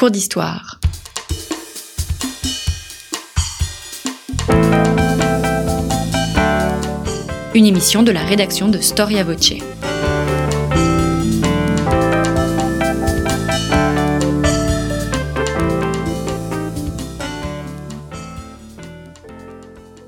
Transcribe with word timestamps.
cours 0.00 0.10
d'histoire. 0.10 0.80
Une 7.54 7.66
émission 7.66 8.02
de 8.02 8.10
la 8.10 8.22
rédaction 8.22 8.68
de 8.68 8.78
Storia 8.78 9.24
Voce. 9.24 9.52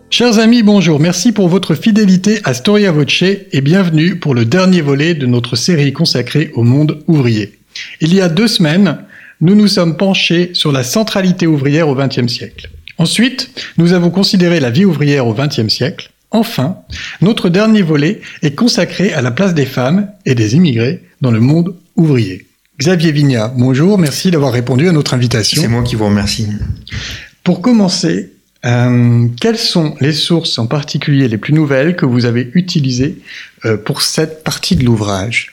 Chers 0.08 0.38
amis, 0.38 0.62
bonjour. 0.62 1.00
Merci 1.00 1.32
pour 1.32 1.48
votre 1.48 1.74
fidélité 1.74 2.40
à 2.44 2.54
Storia 2.54 2.92
Voce 2.92 3.22
et 3.22 3.60
bienvenue 3.60 4.18
pour 4.18 4.34
le 4.34 4.46
dernier 4.46 4.80
volet 4.80 5.12
de 5.12 5.26
notre 5.26 5.54
série 5.54 5.92
consacrée 5.92 6.50
au 6.54 6.62
monde 6.62 7.04
ouvrier. 7.08 7.58
Il 8.00 8.14
y 8.14 8.22
a 8.22 8.30
deux 8.30 8.48
semaines, 8.48 9.04
nous 9.42 9.54
nous 9.54 9.68
sommes 9.68 9.96
penchés 9.96 10.50
sur 10.54 10.72
la 10.72 10.84
centralité 10.84 11.46
ouvrière 11.46 11.88
au 11.88 11.94
XXe 11.94 12.28
siècle. 12.28 12.70
Ensuite, 12.96 13.50
nous 13.76 13.92
avons 13.92 14.10
considéré 14.10 14.60
la 14.60 14.70
vie 14.70 14.84
ouvrière 14.84 15.26
au 15.26 15.34
XXe 15.34 15.68
siècle. 15.68 16.12
Enfin, 16.30 16.78
notre 17.20 17.48
dernier 17.48 17.82
volet 17.82 18.20
est 18.42 18.54
consacré 18.54 19.12
à 19.12 19.20
la 19.20 19.32
place 19.32 19.52
des 19.52 19.66
femmes 19.66 20.08
et 20.24 20.34
des 20.34 20.54
immigrés 20.54 21.02
dans 21.20 21.32
le 21.32 21.40
monde 21.40 21.74
ouvrier. 21.96 22.46
Xavier 22.78 23.12
Vignat, 23.12 23.52
bonjour, 23.56 23.98
merci 23.98 24.30
d'avoir 24.30 24.52
répondu 24.52 24.88
à 24.88 24.92
notre 24.92 25.12
invitation. 25.12 25.60
C'est 25.60 25.68
moi 25.68 25.82
qui 25.82 25.96
vous 25.96 26.06
remercie. 26.06 26.46
Pour 27.44 27.60
commencer, 27.60 28.32
euh, 28.64 29.26
quelles 29.40 29.58
sont 29.58 29.96
les 30.00 30.12
sources 30.12 30.58
en 30.58 30.66
particulier 30.66 31.28
les 31.28 31.36
plus 31.36 31.52
nouvelles 31.52 31.96
que 31.96 32.06
vous 32.06 32.24
avez 32.24 32.50
utilisées 32.54 33.18
euh, 33.64 33.76
pour 33.76 34.02
cette 34.02 34.44
partie 34.44 34.76
de 34.76 34.84
l'ouvrage? 34.84 35.52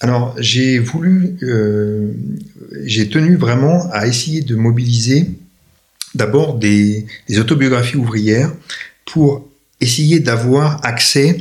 Alors, 0.00 0.34
j'ai 0.38 0.78
voulu, 0.78 1.36
euh, 1.42 2.12
j'ai 2.84 3.08
tenu 3.08 3.36
vraiment 3.36 3.90
à 3.92 4.06
essayer 4.06 4.42
de 4.42 4.54
mobiliser 4.54 5.30
d'abord 6.14 6.58
des, 6.58 7.06
autobiographies 7.38 7.96
ouvrières 7.96 8.52
pour 9.06 9.48
essayer 9.80 10.20
d'avoir 10.20 10.84
accès 10.84 11.38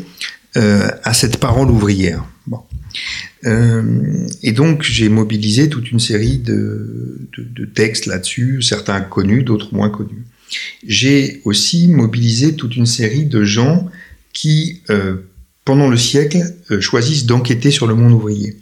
euh, 0.55 0.89
à 1.03 1.13
cette 1.13 1.37
parole 1.37 1.69
ouvrière. 1.69 2.25
Euh, 3.45 4.27
et 4.41 4.53
donc 4.53 4.81
j'ai 4.81 5.09
mobilisé 5.09 5.69
toute 5.69 5.91
une 5.91 5.99
série 5.99 6.37
de, 6.37 7.27
textes 7.73 8.05
là-dessus, 8.05 8.61
certains 8.61 9.01
connus, 9.01 9.43
d'autres 9.43 9.73
moins 9.73 9.89
connus. 9.89 10.25
J'ai 10.87 11.41
aussi 11.43 11.89
mobilisé 11.89 12.55
toute 12.55 12.77
une 12.77 12.85
série 12.85 13.25
de 13.25 13.43
gens 13.43 13.89
qui, 14.31 14.81
pendant 15.65 15.89
le 15.89 15.97
siècle, 15.97 16.43
euh, 16.71 16.79
choisissent 16.79 17.25
d'enquêter 17.25 17.71
sur 17.71 17.87
le 17.87 17.95
monde 17.95 18.13
ouvrier. 18.13 18.55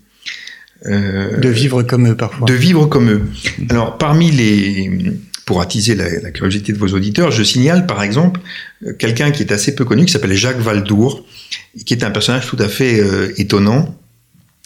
Euh, 0.85 1.37
de 1.37 1.49
vivre 1.49 1.83
comme 1.83 2.09
eux 2.09 2.17
parfois. 2.17 2.47
De 2.47 2.53
vivre 2.53 2.87
comme 2.87 3.09
eux. 3.09 3.21
Alors, 3.69 3.97
parmi 3.97 4.31
les... 4.31 5.13
Pour 5.45 5.59
attiser 5.59 5.93
la, 5.93 6.09
la 6.21 6.31
curiosité 6.31 6.71
de 6.71 6.77
vos 6.77 6.87
auditeurs, 6.87 7.29
je 7.29 7.43
signale 7.43 7.85
par 7.85 8.01
exemple 8.01 8.39
euh, 8.85 8.93
quelqu'un 8.93 9.29
qui 9.31 9.43
est 9.43 9.51
assez 9.51 9.75
peu 9.75 9.83
connu, 9.83 10.05
qui 10.05 10.13
s'appelle 10.13 10.33
Jacques 10.33 10.61
Valdour, 10.61 11.25
qui 11.85 11.93
est 11.93 12.05
un 12.05 12.11
personnage 12.11 12.47
tout 12.47 12.55
à 12.59 12.69
fait 12.69 13.01
euh, 13.01 13.33
étonnant. 13.35 13.93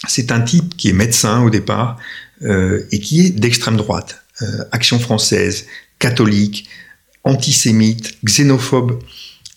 C'est 0.08 0.31
un 0.31 0.39
type 0.39 0.77
qui 0.77 0.89
est 0.89 0.93
médecin 0.93 1.41
au 1.41 1.49
départ 1.49 1.97
euh, 2.43 2.83
et 2.91 2.99
qui 2.99 3.25
est 3.25 3.31
d'extrême 3.31 3.75
droite. 3.75 4.23
Action 4.71 4.99
française, 4.99 5.65
catholique, 5.97 6.69
antisémite, 7.23 8.13
xénophobe, 8.23 8.99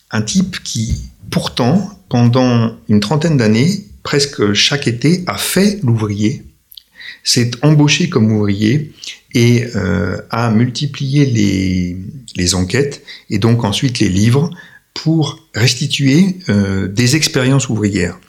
un 0.09 0.23
type 0.23 0.57
qui, 0.63 1.03
pourtant, 1.29 2.00
pendant 2.11 2.75
une 2.89 2.99
trentaine 2.99 3.37
d'années, 3.37 3.85
presque 4.03 4.51
chaque 4.51 4.85
été, 4.85 5.23
a 5.27 5.37
fait 5.37 5.79
l'ouvrier, 5.81 6.43
s'est 7.23 7.51
embauché 7.61 8.09
comme 8.09 8.33
ouvrier 8.33 8.91
et 9.33 9.63
euh, 9.77 10.17
a 10.29 10.51
multiplié 10.51 11.25
les, 12.35 12.53
enquêtes 12.53 13.01
et 13.29 13.37
donc 13.37 13.63
ensuite 13.63 13.99
les 13.99 14.09
livres 14.09 14.49
pour 14.93 15.47
restituer 15.55 16.35
euh, 16.49 16.89
des 16.89 17.15
expériences 17.15 17.69
ouvrières. 17.69 18.19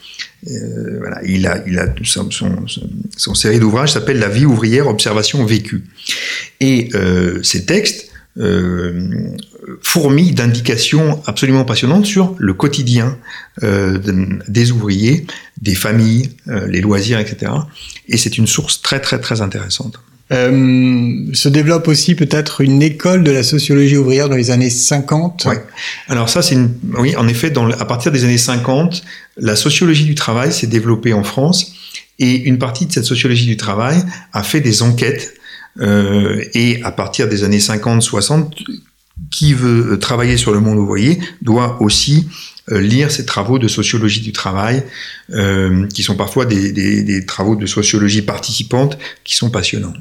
Euh, 0.48 0.98
voilà, 1.00 1.20
il 1.24 1.44
a, 1.48 1.64
il 1.66 1.76
a 1.80 1.92
son, 2.04 2.30
son, 2.30 3.34
série 3.34 3.58
d'ouvrages 3.58 3.90
s'appelle 3.94 4.20
La 4.20 4.28
vie 4.28 4.46
ouvrière, 4.46 4.86
observation 4.86 5.44
vécue. 5.44 5.82
Et 6.60 6.90
ces 7.42 7.66
textes 7.66 8.11
euh, 8.38 9.36
fourmis 9.82 10.32
d'indications 10.32 11.22
absolument 11.26 11.64
passionnantes 11.64 12.06
sur 12.06 12.34
le 12.38 12.54
quotidien 12.54 13.18
euh, 13.62 13.98
des 14.48 14.72
ouvriers, 14.72 15.26
des 15.60 15.74
familles, 15.74 16.30
euh, 16.48 16.66
les 16.66 16.80
loisirs, 16.80 17.18
etc. 17.18 17.52
Et 18.08 18.16
c'est 18.16 18.38
une 18.38 18.46
source 18.46 18.80
très 18.80 19.00
très 19.00 19.20
très 19.20 19.40
intéressante. 19.42 20.00
Euh, 20.32 21.26
se 21.34 21.48
développe 21.50 21.88
aussi 21.88 22.14
peut-être 22.14 22.62
une 22.62 22.80
école 22.82 23.22
de 23.22 23.30
la 23.30 23.42
sociologie 23.42 23.98
ouvrière 23.98 24.30
dans 24.30 24.36
les 24.36 24.50
années 24.50 24.70
50. 24.70 25.46
Oui. 25.46 25.56
Alors 26.08 26.30
ça, 26.30 26.40
c'est 26.40 26.54
une... 26.54 26.70
oui, 26.96 27.14
en 27.16 27.28
effet, 27.28 27.50
dans, 27.50 27.70
à 27.70 27.84
partir 27.84 28.12
des 28.12 28.24
années 28.24 28.38
50, 28.38 29.02
la 29.36 29.56
sociologie 29.56 30.06
du 30.06 30.14
travail 30.14 30.52
s'est 30.52 30.68
développée 30.68 31.12
en 31.12 31.22
France 31.22 31.74
et 32.18 32.44
une 32.44 32.58
partie 32.58 32.86
de 32.86 32.92
cette 32.92 33.04
sociologie 33.04 33.46
du 33.46 33.58
travail 33.58 34.02
a 34.32 34.42
fait 34.42 34.60
des 34.60 34.82
enquêtes 34.82 35.34
euh, 35.80 36.44
et 36.54 36.82
à 36.82 36.92
partir 36.92 37.28
des 37.28 37.44
années 37.44 37.58
50-60, 37.58 38.52
qui 39.30 39.54
veut 39.54 39.98
travailler 39.98 40.36
sur 40.36 40.52
le 40.52 40.60
monde 40.60 40.78
ouvrier 40.78 41.20
doit 41.42 41.80
aussi 41.80 42.28
euh, 42.70 42.80
lire 42.80 43.10
ces 43.10 43.26
travaux 43.26 43.58
de 43.58 43.66
sociologie 43.68 44.20
du 44.20 44.32
travail, 44.32 44.84
euh, 45.30 45.86
qui 45.88 46.02
sont 46.02 46.16
parfois 46.16 46.44
des, 46.44 47.24
travaux 47.26 47.56
de 47.56 47.66
sociologie 47.66 48.22
participante, 48.22 48.98
qui 49.24 49.34
sont 49.34 49.50
passionnants. 49.50 49.94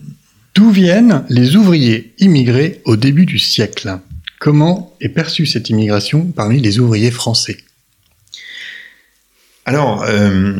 D'où 0.54 0.70
viennent 0.70 1.24
les 1.30 1.56
ouvriers 1.56 2.14
immigrés 2.20 2.82
au 2.86 2.98
début 2.98 3.26
du 3.26 3.40
siècle? 3.40 4.00
Comment 4.40 4.96
est 5.02 5.10
perçue 5.10 5.46
cette 5.46 5.70
immigration 5.70 6.26
parmi 6.26 6.60
les 6.60 6.80
ouvriers 6.80 7.12
français? 7.12 7.58
Alors, 9.66 10.04
euh, 10.08 10.54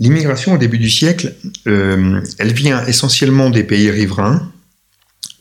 l'immigration 0.00 0.54
au 0.54 0.58
début 0.58 0.78
du 0.78 0.90
siècle, 0.90 1.34
euh, 1.66 2.20
elle 2.38 2.52
vient 2.52 2.84
essentiellement 2.86 3.50
des 3.50 3.64
pays 3.64 3.90
riverains. 3.90 4.50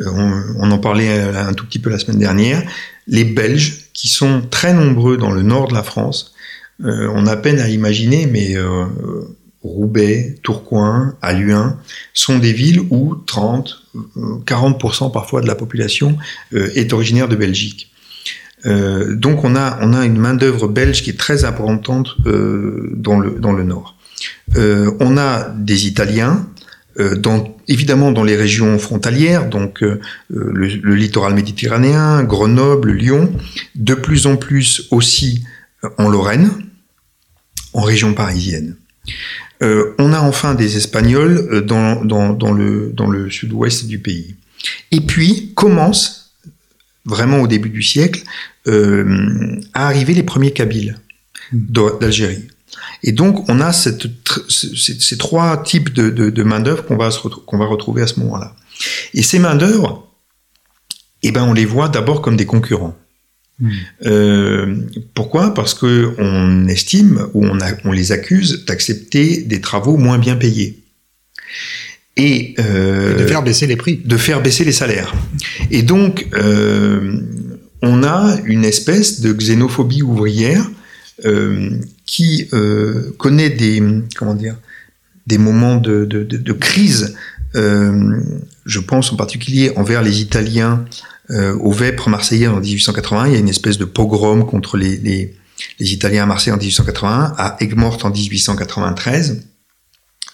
Euh, 0.02 0.44
on, 0.60 0.70
en 0.70 0.78
parlait 0.78 1.20
un 1.20 1.54
tout 1.54 1.66
petit 1.66 1.80
peu 1.80 1.90
la 1.90 1.98
semaine 1.98 2.20
dernière. 2.20 2.64
Les 3.08 3.24
Belges, 3.24 3.90
qui 3.94 4.08
sont 4.08 4.42
très 4.50 4.74
nombreux 4.74 5.18
dans 5.18 5.32
le 5.32 5.42
nord 5.42 5.70
de 5.70 5.74
la 5.74 5.84
France, 5.84 6.34
on 6.80 7.26
a 7.26 7.36
peine 7.36 7.60
à 7.60 7.70
imaginer, 7.70 8.28
mais 8.28 8.56
Roubaix, 9.64 10.36
Tourcoing, 10.44 11.16
Alluin 11.24 11.80
sont 12.14 12.38
des 12.38 12.54
villes 12.54 12.82
où 12.92 13.16
30, 13.16 13.84
40% 14.46 15.12
parfois 15.12 15.42
de 15.42 15.48
la 15.48 15.56
population 15.56 16.20
est 16.52 16.94
originaire 16.94 17.28
de 17.28 17.36
Belgique. 17.36 17.92
Euh, 18.68 19.16
donc 19.16 19.44
on 19.44 19.56
a, 19.56 19.62
a 19.62 20.06
une 20.06 20.18
main-d'œuvre 20.18 20.68
belge 20.68 21.02
qui 21.02 21.12
est 21.12 21.20
très 21.20 21.46
importante 21.46 22.16
euh, 22.26 22.92
dans, 22.96 23.20
le, 23.20 23.32
dans 23.32 23.54
le 23.54 23.64
nord. 23.64 23.96
Euh, 24.56 24.92
on 25.00 25.18
a 25.18 25.50
des 25.50 25.88
Italiens, 25.88 26.48
dans, 27.18 27.56
évidemment 27.68 28.12
dans 28.12 28.24
les 28.24 28.36
régions 28.36 28.80
frontalières, 28.80 29.50
donc 29.50 29.82
le, 29.82 30.96
littoral 30.96 31.36
méditerranéen, 31.36 32.24
Grenoble, 32.24 32.92
Lyon, 32.92 33.32
de 33.76 33.94
plus 33.94 34.26
en 34.26 34.36
plus 34.36 34.88
aussi 34.90 35.44
en 36.00 36.10
Lorraine, 36.10 36.50
en 37.74 37.82
région 37.82 38.16
parisienne. 38.16 38.78
on 39.62 40.12
a 40.12 40.22
enfin 40.22 40.56
des 40.56 40.76
Espagnols 40.76 41.64
dans, 41.68 42.04
dans, 42.04 42.52
le, 42.52 42.92
dans 42.96 43.08
le 43.08 43.30
sud-ouest 43.30 43.86
du 43.86 44.00
pays. 44.00 44.36
Et 44.90 45.02
puis 45.02 45.54
commence 45.54 46.28
vraiment 47.08 47.40
au 47.40 47.48
début 47.48 47.70
du 47.70 47.82
siècle, 47.82 48.24
à 49.74 49.88
arriver 49.88 50.14
les 50.14 50.24
premiers 50.24 50.52
Kabyles 50.52 50.98
d'Algérie. 51.54 52.48
Et 53.04 53.12
donc, 53.12 53.50
on 53.50 53.60
a 53.62 53.72
cette, 53.74 54.08
ces, 54.50 55.18
trois 55.18 55.64
types 55.64 55.94
de, 55.94 56.10
de, 56.10 56.30
de 56.30 56.44
main-d'œuvre 56.44 56.86
qu'on 56.86 56.98
va, 56.98 57.10
qu'on 57.46 57.58
va 57.58 57.66
retrouver 57.66 58.02
à 58.02 58.08
ce 58.08 58.20
moment-là. 58.20 58.56
Et 59.14 59.24
ces 59.24 59.40
main-d'œuvre, 59.40 60.08
eh 61.24 61.32
ben, 61.32 61.44
on 61.44 61.54
les 61.54 61.66
voit 61.66 61.90
d'abord 61.90 62.22
comme 62.22 62.38
des 62.38 62.46
concurrents. 62.46 62.98
Mmh. 63.60 63.72
Euh, 64.06 64.76
pourquoi? 65.16 65.54
Parce 65.54 65.74
que 65.74 66.14
on 66.20 66.68
estime 66.68 67.28
ou 67.34 67.46
on, 67.46 67.60
a, 67.60 67.72
on 67.86 67.92
les 67.92 68.12
accuse 68.12 68.66
d'accepter 68.66 69.42
des 69.42 69.62
travaux 69.62 69.98
moins 69.98 70.20
bien 70.20 70.36
payés 70.36 70.84
et 72.18 72.56
euh, 72.60 73.18
de 73.18 73.26
faire 73.26 73.42
baisser 73.42 73.66
les 73.66 73.76
prix, 73.76 73.98
de 73.98 74.18
faire 74.18 74.42
baisser 74.42 74.64
les 74.64 74.72
salaires. 74.72 75.14
Et 75.72 75.82
donc, 75.82 76.28
euh, 76.34 77.20
on 77.82 78.04
a 78.04 78.38
une 78.46 78.66
espèce 78.66 79.22
de 79.22 79.34
xénophobie 79.34 80.02
ouvrière 80.02 80.70
euh, 81.26 81.80
qui 82.06 82.48
euh, 82.54 83.16
connaît 83.18 83.50
des 83.50 83.82
comment 84.16 84.36
dire 84.36 84.56
des 85.26 85.38
moments 85.38 85.76
de, 85.76 86.54
crise. 86.54 87.16
Euh, 87.56 88.22
je 88.66 88.80
pense 88.80 89.12
en 89.12 89.18
particulier 89.18 89.74
envers 89.76 90.02
les 90.02 90.22
Italiens 90.22 90.86
au 91.30 91.74
Vêpres 91.74 92.10
marseillais 92.10 92.48
en 92.48 92.62
1880. 92.62 93.28
Il 93.28 93.34
y 93.34 93.36
a 93.36 93.40
une 93.40 93.50
espèce 93.50 93.78
de 93.78 93.84
pogrom 93.84 94.46
contre 94.46 94.78
les 94.78 95.36
Italiens 95.80 96.24
à 96.24 96.26
Marseille 96.26 96.54
en 96.54 96.58
1881, 96.58 97.34
à 97.38 97.58
Aigues-Mortes 97.60 98.06
en 98.06 98.10
1893 98.10 99.42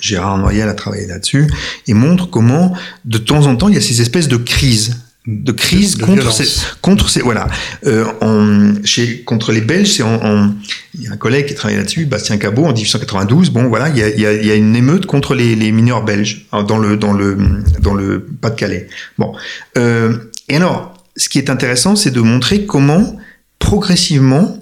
Gérard 0.04 0.38
Noyel 0.38 0.68
a 0.68 0.74
travaillé 0.74 1.08
là-dessus, 1.08 1.48
et 1.88 1.94
montre 1.94 2.30
comment, 2.30 2.76
de 3.06 3.18
temps 3.18 3.46
en 3.46 3.56
temps, 3.56 3.70
il 3.70 3.76
y 3.76 3.78
a 3.78 3.82
ces 3.82 4.02
espèces 4.02 4.28
de 4.28 4.36
crises 4.36 4.98
de 5.26 5.52
crise 5.54 5.96
contre 5.96 6.34
ces, 6.34 6.66
contre 6.82 7.10
ces 7.10 7.22
voilà. 7.22 7.48
Euh, 7.86 8.06
en, 8.20 8.74
chez 8.84 9.24
contre 9.24 9.54
les 9.54 9.62
Belges 9.62 9.94
c'est 9.94 10.04
en, 10.04 10.16
en, 10.16 10.54
il 10.96 11.04
y 11.04 11.08
a 11.08 11.14
un 11.14 11.18
collègue 11.18 11.46
qui 11.46 11.56
travaille 11.56 11.78
là-dessus 11.78 12.06
Bastien 12.06 12.38
Cabot 12.38 12.66
en 12.66 12.74
1892 12.74 13.50
bon 13.52 13.70
voilà 13.70 13.88
il 13.88 13.98
y 13.98 14.04
a, 14.04 14.10
il 14.10 14.20
y 14.20 14.26
a, 14.26 14.34
y 14.34 14.52
a 14.52 14.56
une 14.56 14.76
émeute 14.76 15.06
contre 15.06 15.34
les, 15.34 15.56
les, 15.56 15.72
mineurs 15.72 16.04
belges 16.04 16.46
hein, 16.52 16.64
dans 16.64 16.78
le 16.78 16.98
dans 16.98 17.14
le 17.14 17.38
dans 17.80 17.94
le 17.94 18.22
Pas-de-Calais. 18.42 18.88
Bon. 19.18 19.34
Euh, 19.78 20.18
et 20.50 20.58
alors 20.58 20.94
ce 21.16 21.30
qui 21.30 21.38
est 21.38 21.50
intéressant 21.50 21.96
c'est 21.96 22.12
de 22.12 22.22
montrer 22.22 22.66
comment 22.66 23.18
progressivement 23.60 24.58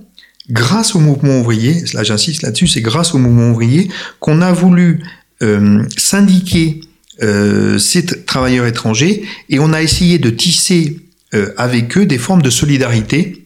grâce 0.52 0.96
au 0.96 1.00
mouvement 1.00 1.40
ouvrier 1.40 1.84
là 1.94 2.04
j'insiste 2.04 2.44
là-dessus 2.44 2.68
c'est 2.68 2.81
grâce 2.81 3.16
au 3.16 3.18
mouvement 3.18 3.50
ouvrier 3.50 3.90
qu'on 4.19 4.42
a 4.44 4.52
voulu 4.52 5.02
euh, 5.42 5.84
syndiquer 5.98 6.81
euh, 7.22 7.78
ces 7.78 8.06
travailleurs 8.06 8.66
étrangers 8.66 9.24
et 9.50 9.60
on 9.60 9.74
a 9.74 9.82
essayé 9.82 10.20
de 10.20 10.30
tisser 10.30 10.98
euh, 11.34 11.54
avec 11.58 11.98
eux 11.98 12.06
des 12.06 12.18
formes 12.18 12.42
de 12.42 12.50
solidarité 12.50 13.46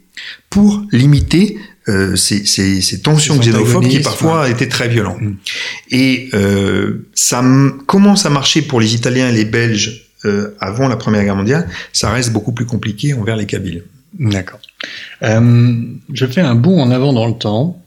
pour 0.50 0.84
limiter 0.92 1.58
euh, 1.88 2.16
ces, 2.16 2.46
ces, 2.46 2.82
ces, 2.82 3.02
tensions 3.02 3.38
xénophobes 3.38 3.88
qui 3.88 4.00
parfois 4.00 4.42
ouais. 4.42 4.52
étaient 4.52 4.68
très 4.68 4.88
violentes. 4.88 5.22
Mm. 5.22 5.36
Et 5.92 6.30
euh, 6.34 7.08
ça 7.14 7.44
commence 7.86 8.26
à 8.26 8.32
marcher 8.32 8.64
pour 8.64 8.80
les 8.82 8.96
Italiens 8.96 9.30
et 9.30 9.32
les 9.32 9.46
Belges 9.46 10.10
euh, 10.26 10.56
avant 10.60 10.88
la 10.88 10.96
Première 10.96 11.24
Guerre 11.24 11.36
mondiale. 11.36 11.70
Ça 11.94 12.12
reste 12.12 12.32
beaucoup 12.32 12.54
plus 12.54 12.66
compliqué 12.66 13.14
envers 13.14 13.36
les 13.36 13.46
Kabyles. 13.46 13.84
D'accord. 14.18 14.60
Euh, 15.22 15.84
je 16.12 16.26
fais 16.26 16.42
un 16.42 16.56
bond 16.56 16.82
en 16.82 16.90
avant 16.90 17.14
dans 17.14 17.28
le 17.28 17.36
temps. 17.36 17.84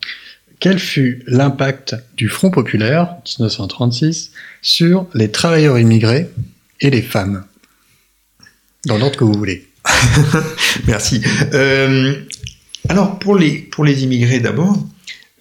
Quel 0.61 0.79
fut 0.81 1.23
l'impact 1.27 1.95
du 2.17 2.29
Front 2.29 2.51
populaire 2.51 3.17
1936 3.27 4.33
sur 4.61 5.07
les 5.15 5.31
travailleurs 5.31 5.79
immigrés 5.79 6.29
et 6.81 6.91
les 6.91 7.03
femmes? 7.03 7.45
Dans 8.87 8.99
l'ordre 8.99 9.17
que 9.17 9.25
vous 9.25 9.35
voulez. 9.35 9.69
Merci. 10.87 11.23
Euh, 11.55 12.15
alors, 12.89 13.19
pour 13.19 13.37
les, 13.37 13.69
immigrés 14.03 14.41
d'abord, 14.41 14.77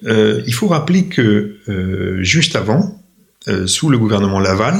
euh, 0.06 0.44
il 0.46 0.54
faut 0.54 0.68
rappeler 0.68 1.06
que 1.06 1.58
euh, 1.68 2.24
juste 2.24 2.56
avant, 2.56 3.02
sous 3.66 3.90
le 3.90 3.98
gouvernement 3.98 4.42
Laval, 4.42 4.78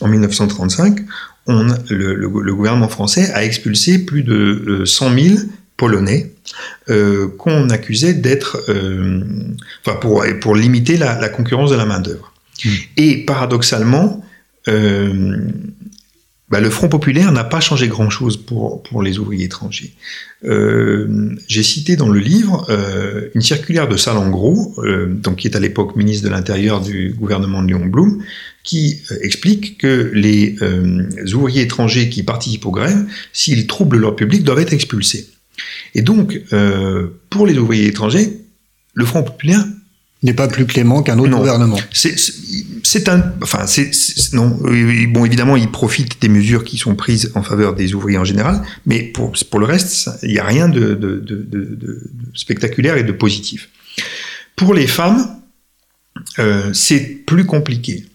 en 0.00 0.06
1935, 0.06 1.00
on, 1.48 1.64
le, 1.90 2.14
le, 2.14 2.14
le, 2.14 2.54
gouvernement 2.54 2.88
français 2.88 3.32
a 3.32 3.44
expulsé 3.44 4.04
plus 4.04 4.22
de 4.22 4.84
100 4.84 5.18
000 5.18 5.36
Polonais 5.76 6.35
euh, 6.88 7.28
qu'on 7.38 7.68
accusait 7.70 8.14
d'être, 8.14 8.62
euh, 8.68 9.20
enfin 9.84 9.98
pour, 9.98 10.24
pour 10.40 10.54
limiter 10.54 10.96
la, 10.96 11.20
la, 11.20 11.28
concurrence 11.28 11.70
de 11.70 11.76
la 11.76 11.84
main-d'œuvre. 11.84 12.32
Mmh. 12.64 12.68
Et 12.96 13.24
paradoxalement, 13.24 14.24
euh, 14.68 15.36
bah, 16.48 16.60
le 16.60 16.70
Front 16.70 16.88
populaire 16.88 17.32
n'a 17.32 17.42
pas 17.42 17.58
changé 17.58 17.88
grand-chose 17.88 18.36
pour, 18.36 18.84
pour 18.84 19.02
les 19.02 19.18
ouvriers 19.18 19.46
étrangers. 19.46 19.94
J'ai 20.44 21.62
cité 21.64 21.96
dans 21.96 22.08
le 22.08 22.20
livre 22.20 22.68
une 23.34 23.40
circulaire 23.40 23.88
de 23.88 23.96
Salengro, 23.96 24.76
donc 25.08 25.36
qui 25.36 25.48
est 25.48 25.56
à 25.56 25.60
l'époque 25.60 25.96
ministre 25.96 26.24
de 26.24 26.30
l'Intérieur 26.30 26.80
du 26.80 27.16
gouvernement 27.18 27.64
de 27.64 27.68
Léon 27.68 27.86
Blum, 27.86 28.22
qui 28.62 29.02
explique 29.22 29.78
que 29.78 30.12
les 30.14 30.54
ouvriers 31.34 31.62
étrangers 31.62 32.10
qui 32.10 32.22
participent 32.22 32.66
aux 32.66 32.70
grèves, 32.70 33.06
s'ils 33.32 33.66
troublent 33.66 33.98
leur 33.98 34.14
public, 34.14 34.44
doivent 34.44 34.60
être 34.60 34.72
expulsés. 34.72 35.26
Et 35.94 36.02
donc, 36.02 36.40
euh, 36.52 37.08
pour 37.30 37.46
les 37.46 37.56
ouvriers 37.58 37.86
étrangers, 37.86 38.40
le 38.94 39.04
Front 39.04 39.22
populaire 39.22 39.64
n'est 40.22 40.34
pas 40.34 40.48
plus 40.48 40.66
clément 40.66 41.02
qu'un 41.02 41.18
autre 41.18 41.30
non. 41.30 41.38
gouvernement. 41.38 41.78
C'est 41.92 43.08
un, 43.08 43.32
enfin, 43.42 43.66
c'est 43.66 43.90
non. 44.32 44.58
Bon, 45.08 45.24
évidemment, 45.24 45.56
il 45.56 45.70
profite 45.70 46.20
des 46.20 46.28
mesures 46.28 46.64
qui 46.64 46.78
sont 46.78 46.94
prises 46.94 47.32
en 47.34 47.42
faveur 47.42 47.74
des 47.74 47.94
ouvriers 47.94 48.18
en 48.18 48.24
général, 48.24 48.62
mais 48.86 49.02
pour 49.02 49.32
pour 49.50 49.60
le 49.60 49.66
reste, 49.66 50.10
il 50.22 50.30
n'y 50.30 50.38
a 50.38 50.44
rien 50.44 50.68
de, 50.68 50.94
de, 50.94 51.18
de, 51.18 51.42
de, 51.42 52.10
spectaculaire 52.34 52.96
et 52.96 53.04
de 53.04 53.12
positif. 53.12 53.68
Pour 54.56 54.72
les 54.72 54.86
femmes, 54.86 55.36
euh, 56.38 56.72
c'est 56.72 57.00
plus 57.00 57.44
compliqué. 57.44 58.06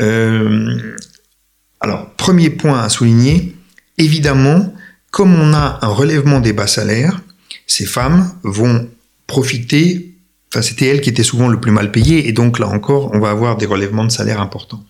Euh, 0.00 0.78
alors, 1.80 2.14
premier 2.14 2.50
point 2.50 2.80
à 2.80 2.88
souligner, 2.88 3.56
évidemment, 3.98 4.72
comme 5.10 5.34
on 5.34 5.52
a 5.52 5.78
un 5.82 5.88
relèvement 5.88 6.40
des 6.40 6.52
bas 6.52 6.66
salaires, 6.66 7.20
ces 7.66 7.86
femmes 7.86 8.32
vont 8.42 8.88
profiter, 9.26 10.14
enfin 10.50 10.62
c'était 10.62 10.86
elles 10.86 11.00
qui 11.00 11.10
étaient 11.10 11.22
souvent 11.22 11.48
le 11.48 11.60
plus 11.60 11.72
mal 11.72 11.92
payées, 11.92 12.28
et 12.28 12.32
donc 12.32 12.58
là 12.58 12.68
encore, 12.68 13.10
on 13.14 13.20
va 13.20 13.30
avoir 13.30 13.56
des 13.56 13.66
relèvements 13.66 14.04
de 14.04 14.10
salaire 14.10 14.40
importants. 14.40 14.84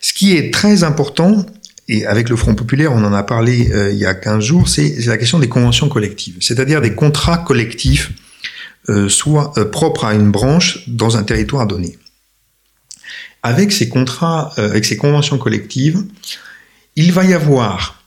Ce 0.00 0.12
qui 0.12 0.36
est 0.36 0.52
très 0.52 0.84
important, 0.84 1.46
et 1.88 2.04
avec 2.06 2.28
le 2.28 2.36
Front 2.36 2.54
populaire, 2.54 2.92
on 2.92 3.04
en 3.04 3.12
a 3.12 3.22
parlé 3.22 3.70
euh, 3.72 3.92
il 3.92 3.98
y 3.98 4.06
a 4.06 4.14
15 4.14 4.42
jours, 4.42 4.68
c'est 4.68 4.96
la 5.06 5.18
question 5.18 5.38
des 5.38 5.48
conventions 5.48 5.88
collectives, 5.88 6.36
c'est-à-dire 6.40 6.80
des 6.80 6.94
contrats 6.94 7.38
collectifs, 7.38 8.12
euh, 8.88 9.08
soit 9.08 9.52
euh, 9.56 9.64
propres 9.64 10.04
à 10.04 10.14
une 10.14 10.30
branche 10.30 10.88
dans 10.88 11.16
un 11.16 11.22
territoire 11.22 11.66
donné. 11.66 11.98
Avec 13.42 13.70
ces 13.70 13.88
contrats, 13.88 14.52
avec 14.56 14.84
ces 14.84 14.96
conventions 14.96 15.38
collectives, 15.38 16.04
il 16.96 17.12
va 17.12 17.24
y 17.24 17.32
avoir 17.32 18.02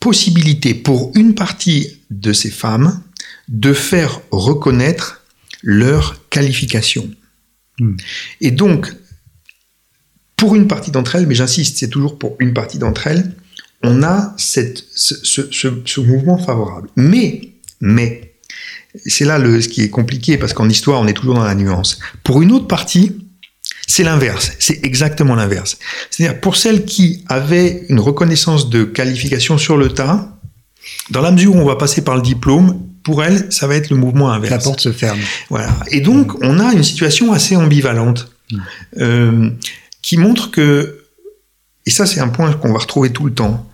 possibilité 0.00 0.74
pour 0.74 1.12
une 1.14 1.34
partie 1.34 2.00
de 2.10 2.32
ces 2.32 2.50
femmes 2.50 3.02
de 3.48 3.72
faire 3.72 4.20
reconnaître 4.30 5.22
leur 5.62 6.28
qualification. 6.28 7.10
Mmh. 7.80 7.96
Et 8.40 8.50
donc, 8.50 8.92
pour 10.36 10.54
une 10.54 10.68
partie 10.68 10.90
d'entre 10.90 11.16
elles, 11.16 11.26
mais 11.26 11.34
j'insiste, 11.34 11.78
c'est 11.78 11.88
toujours 11.88 12.18
pour 12.18 12.36
une 12.38 12.54
partie 12.54 12.78
d'entre 12.78 13.06
elles, 13.08 13.34
on 13.82 14.02
a 14.02 14.34
cette, 14.36 14.84
ce, 14.94 15.14
ce, 15.22 15.42
ce, 15.84 16.00
mouvement 16.00 16.38
favorable. 16.38 16.88
Mais, 16.96 17.52
mais, 17.80 18.34
c'est 19.06 19.24
là 19.24 19.38
le, 19.38 19.60
ce 19.60 19.68
qui 19.68 19.82
est 19.82 19.90
compliqué, 19.90 20.38
parce 20.38 20.52
qu'en 20.52 20.68
histoire, 20.68 21.00
on 21.00 21.06
est 21.06 21.12
toujours 21.12 21.34
dans 21.34 21.44
la 21.44 21.54
nuance. 21.54 21.98
Pour 22.24 22.42
une 22.42 22.52
autre 22.52 22.66
partie, 22.66 23.16
c'est 23.88 24.04
l'inverse, 24.04 24.52
c'est 24.58 24.84
exactement 24.84 25.34
l'inverse. 25.34 25.78
C'est-à-dire 26.10 26.40
pour 26.40 26.56
celles 26.56 26.84
qui 26.84 27.24
avaient 27.26 27.86
une 27.88 27.98
reconnaissance 27.98 28.68
de 28.68 28.84
qualification 28.84 29.56
sur 29.56 29.78
le 29.78 29.88
tas, 29.88 30.38
dans 31.10 31.22
la 31.22 31.32
mesure 31.32 31.56
où 31.56 31.58
on 31.58 31.64
va 31.64 31.76
passer 31.76 32.04
par 32.04 32.14
le 32.14 32.22
diplôme, 32.22 32.80
pour 33.02 33.24
elles, 33.24 33.50
ça 33.50 33.66
va 33.66 33.76
être 33.76 33.88
le 33.88 33.96
mouvement 33.96 34.30
inverse. 34.30 34.50
La 34.50 34.58
porte 34.58 34.80
se 34.80 34.92
ferme. 34.92 35.18
Voilà. 35.48 35.74
Et 35.90 36.02
donc, 36.02 36.32
on 36.44 36.60
a 36.60 36.74
une 36.74 36.84
situation 36.84 37.32
assez 37.32 37.56
ambivalente 37.56 38.30
mmh. 38.52 38.58
euh, 39.00 39.50
qui 40.02 40.18
montre 40.18 40.50
que, 40.50 41.04
et 41.86 41.90
ça 41.90 42.04
c'est 42.04 42.20
un 42.20 42.28
point 42.28 42.52
qu'on 42.52 42.72
va 42.74 42.80
retrouver 42.80 43.10
tout 43.10 43.24
le 43.24 43.32
temps, 43.32 43.66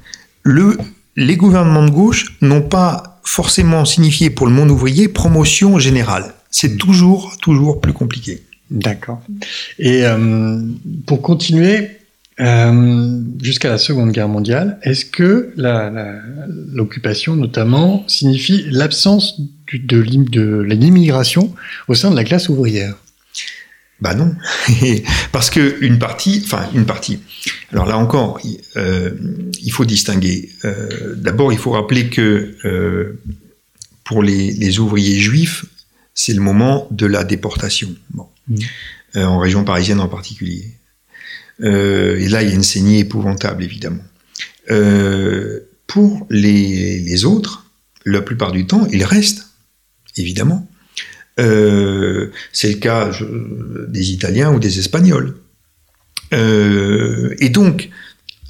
le, 0.44 0.78
les 1.16 1.36
gouvernements 1.36 1.84
de 1.84 1.90
gauche 1.90 2.36
n'ont 2.40 2.62
pas 2.62 3.20
forcément 3.24 3.84
signifié 3.84 4.30
pour 4.30 4.46
le 4.46 4.52
monde 4.52 4.70
ouvrier 4.70 5.08
promotion 5.08 5.80
générale. 5.80 6.34
C'est 6.52 6.76
toujours, 6.76 7.36
toujours 7.38 7.80
plus 7.80 7.92
compliqué. 7.92 8.44
D'accord. 8.74 9.22
Et 9.78 10.04
euh, 10.04 10.60
pour 11.06 11.22
continuer, 11.22 11.90
euh, 12.40 13.20
jusqu'à 13.40 13.70
la 13.70 13.78
Seconde 13.78 14.10
Guerre 14.10 14.28
mondiale, 14.28 14.78
est-ce 14.82 15.04
que 15.04 15.54
l'occupation 16.72 17.36
notamment 17.36 18.04
signifie 18.08 18.66
l'absence 18.70 19.40
de, 19.72 20.02
de 20.02 20.60
l'immigration 20.62 21.54
au 21.86 21.94
sein 21.94 22.10
de 22.10 22.16
la 22.16 22.24
classe 22.24 22.48
ouvrière? 22.48 22.96
Bah 24.00 24.14
non, 24.14 24.34
parce 25.32 25.50
que 25.50 25.78
une 25.80 26.00
partie, 26.00 26.42
enfin 26.44 26.68
une 26.74 26.84
partie. 26.84 27.20
Alors 27.72 27.86
là 27.86 27.96
encore, 27.96 28.40
euh, 28.76 29.10
il 29.62 29.70
faut 29.70 29.84
distinguer. 29.84 30.50
Euh, 30.64 31.14
D'abord, 31.16 31.52
il 31.52 31.58
faut 31.58 31.70
rappeler 31.70 32.08
que 32.08 32.56
euh, 32.64 33.20
pour 34.02 34.24
les, 34.24 34.50
les, 34.50 34.78
ouvriers 34.80 35.20
juifs, 35.20 35.64
c'est 36.12 36.34
le 36.34 36.40
moment 36.40 36.88
de 36.90 37.06
la 37.06 37.22
déportation. 37.22 37.94
Bon. 38.10 38.26
Mmh. 38.48 38.56
Euh, 39.16 39.24
en 39.24 39.38
région 39.38 39.62
parisienne 39.62 40.00
en 40.00 40.08
particulier. 40.08 40.72
Euh, 41.62 42.18
et 42.18 42.28
là, 42.28 42.42
il 42.42 42.48
y 42.48 42.52
a 42.52 42.54
une 42.54 42.64
saignée 42.64 42.98
épouvantable, 42.98 43.62
évidemment. 43.62 44.02
Euh, 44.72 45.60
pour 45.86 46.26
les, 46.30 47.24
autres, 47.24 47.70
la 48.04 48.22
plupart 48.22 48.50
du 48.50 48.66
temps, 48.66 48.88
ils 48.90 49.04
restent, 49.04 49.46
évidemment. 50.16 50.68
C'est 51.36 52.72
le 52.72 52.78
cas 52.80 53.10
des 53.88 54.10
Italiens 54.10 54.52
ou 54.52 54.58
des 54.58 54.80
Espagnols. 54.80 55.36
Et 56.32 57.48
donc, 57.50 57.90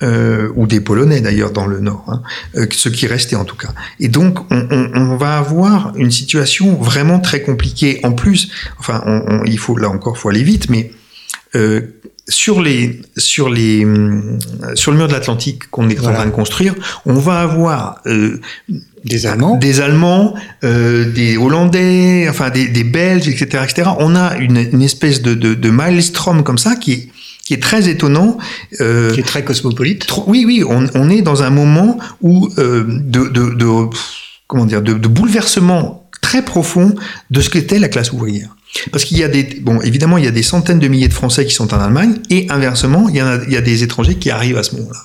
euh, 0.03 0.51
ou 0.57 0.67
des 0.67 0.81
Polonais 0.81 1.21
d'ailleurs 1.21 1.53
dans 1.53 1.67
le 1.67 1.81
Nord, 1.81 2.05
hein, 2.09 2.23
euh, 2.57 2.67
ceux 2.73 2.91
qui 2.91 3.07
restaient 3.07 3.37
en 3.37 3.45
tout 3.45 3.57
cas. 3.57 3.73
Et 4.01 4.09
donc 4.09 4.41
on, 4.51 4.67
on, 4.71 4.91
on, 4.95 5.17
va 5.17 5.39
avoir 5.39 5.93
une 5.97 6.11
situation 6.11 6.75
vraiment 6.75 7.21
très 7.21 7.43
compliquée. 7.43 8.01
En 8.03 8.13
plus, 8.13 8.51
enfin, 8.79 9.03
on, 9.07 9.45
il 9.45 9.59
faut 9.59 9.77
là 9.77 9.89
encore 9.89 10.19
faut 10.19 10.31
aller 10.31 10.43
vite, 10.43 10.69
mais 10.69 10.91
euh, 11.55 11.81
sur 12.27 12.61
les 12.63 13.03
sur 13.17 13.49
les 13.49 13.85
hum, 13.85 14.39
sur 14.75 14.91
le 14.91 14.97
mur 14.97 15.09
de 15.09 15.13
l'Atlantique 15.13 15.71
qu'on 15.71 15.89
est 15.89 16.01
en 16.01 16.13
train 16.13 16.27
de 16.27 16.31
construire, 16.31 16.75
on 17.07 17.15
va 17.15 17.41
avoir 17.41 18.01
euh, 18.07 18.41
Des 19.05 19.27
Allemands. 19.27 19.57
des 19.57 19.81
Allemands, 19.81 20.35
euh, 20.65 21.05
des 21.13 21.37
Hollandais, 21.37 22.27
enfin 22.29 22.51
des, 22.51 22.67
des 22.67 22.85
Belges, 22.85 23.29
etc., 23.29 23.65
etc. 23.69 23.91
On 23.99 24.17
a 24.17 24.37
une, 24.39 24.57
une 24.57 24.83
espèce 24.83 25.23
de, 25.23 25.35
de, 25.35 25.55
de 25.55 25.71
maelstrom 25.71 26.43
comme 26.43 26.59
ça 26.59 26.77
qui 26.77 26.93
est 26.93 27.09
qui 27.45 27.55
est 27.55 27.63
très 27.63 27.89
étonnant. 27.89 28.39
Euh, 28.81 29.13
qui 29.13 29.21
est 29.21 29.25
très 29.25 29.45
cosmopolite. 29.45 30.07
Trop- 30.07 30.25
Oui, 30.27 30.45
oui, 30.47 30.63
on, 30.67 30.87
on 30.95 31.11
est 31.11 31.23
dans 31.23 31.43
un 31.43 31.51
moment 31.51 31.99
où 32.23 32.49
euh, 32.59 32.85
de, 32.89 33.29
de, 33.29 33.55
de- 33.55 33.91
comment 34.47 34.67
dire, 34.67 34.83
de, 34.83 34.95
de 34.95 35.09
bouleversement 35.09 36.09
très 36.23 36.43
profond 36.43 36.95
de 37.31 37.41
ce 37.41 37.51
qu'était 37.51 37.79
la 37.79 37.89
classe 37.89 38.13
ouvrière. 38.13 38.49
Parce 38.91 39.05
qu'il 39.05 39.19
y 39.19 39.23
a 39.25 39.29
des, 39.29 39.45
bon, 39.63 39.81
évidemment, 39.83 40.19
il 40.19 40.25
y 40.25 40.29
a 40.29 40.33
des 40.33 40.43
centaines 40.43 40.79
de 40.81 40.89
milliers 40.89 41.09
de 41.09 41.13
Français 41.15 41.45
qui 41.47 41.55
sont 41.55 41.73
en 41.75 41.79
Allemagne, 41.79 42.15
et 42.31 42.47
inversement, 42.51 43.09
il 43.09 43.17
y, 43.17 43.23
en 43.23 43.27
a, 43.27 43.39
il 43.47 43.53
y 43.53 43.57
a 43.57 43.61
des 43.61 43.83
étrangers 43.85 44.17
qui 44.17 44.31
arrivent 44.31 44.57
à 44.59 44.63
ce 44.65 44.75
moment-là. 44.77 45.01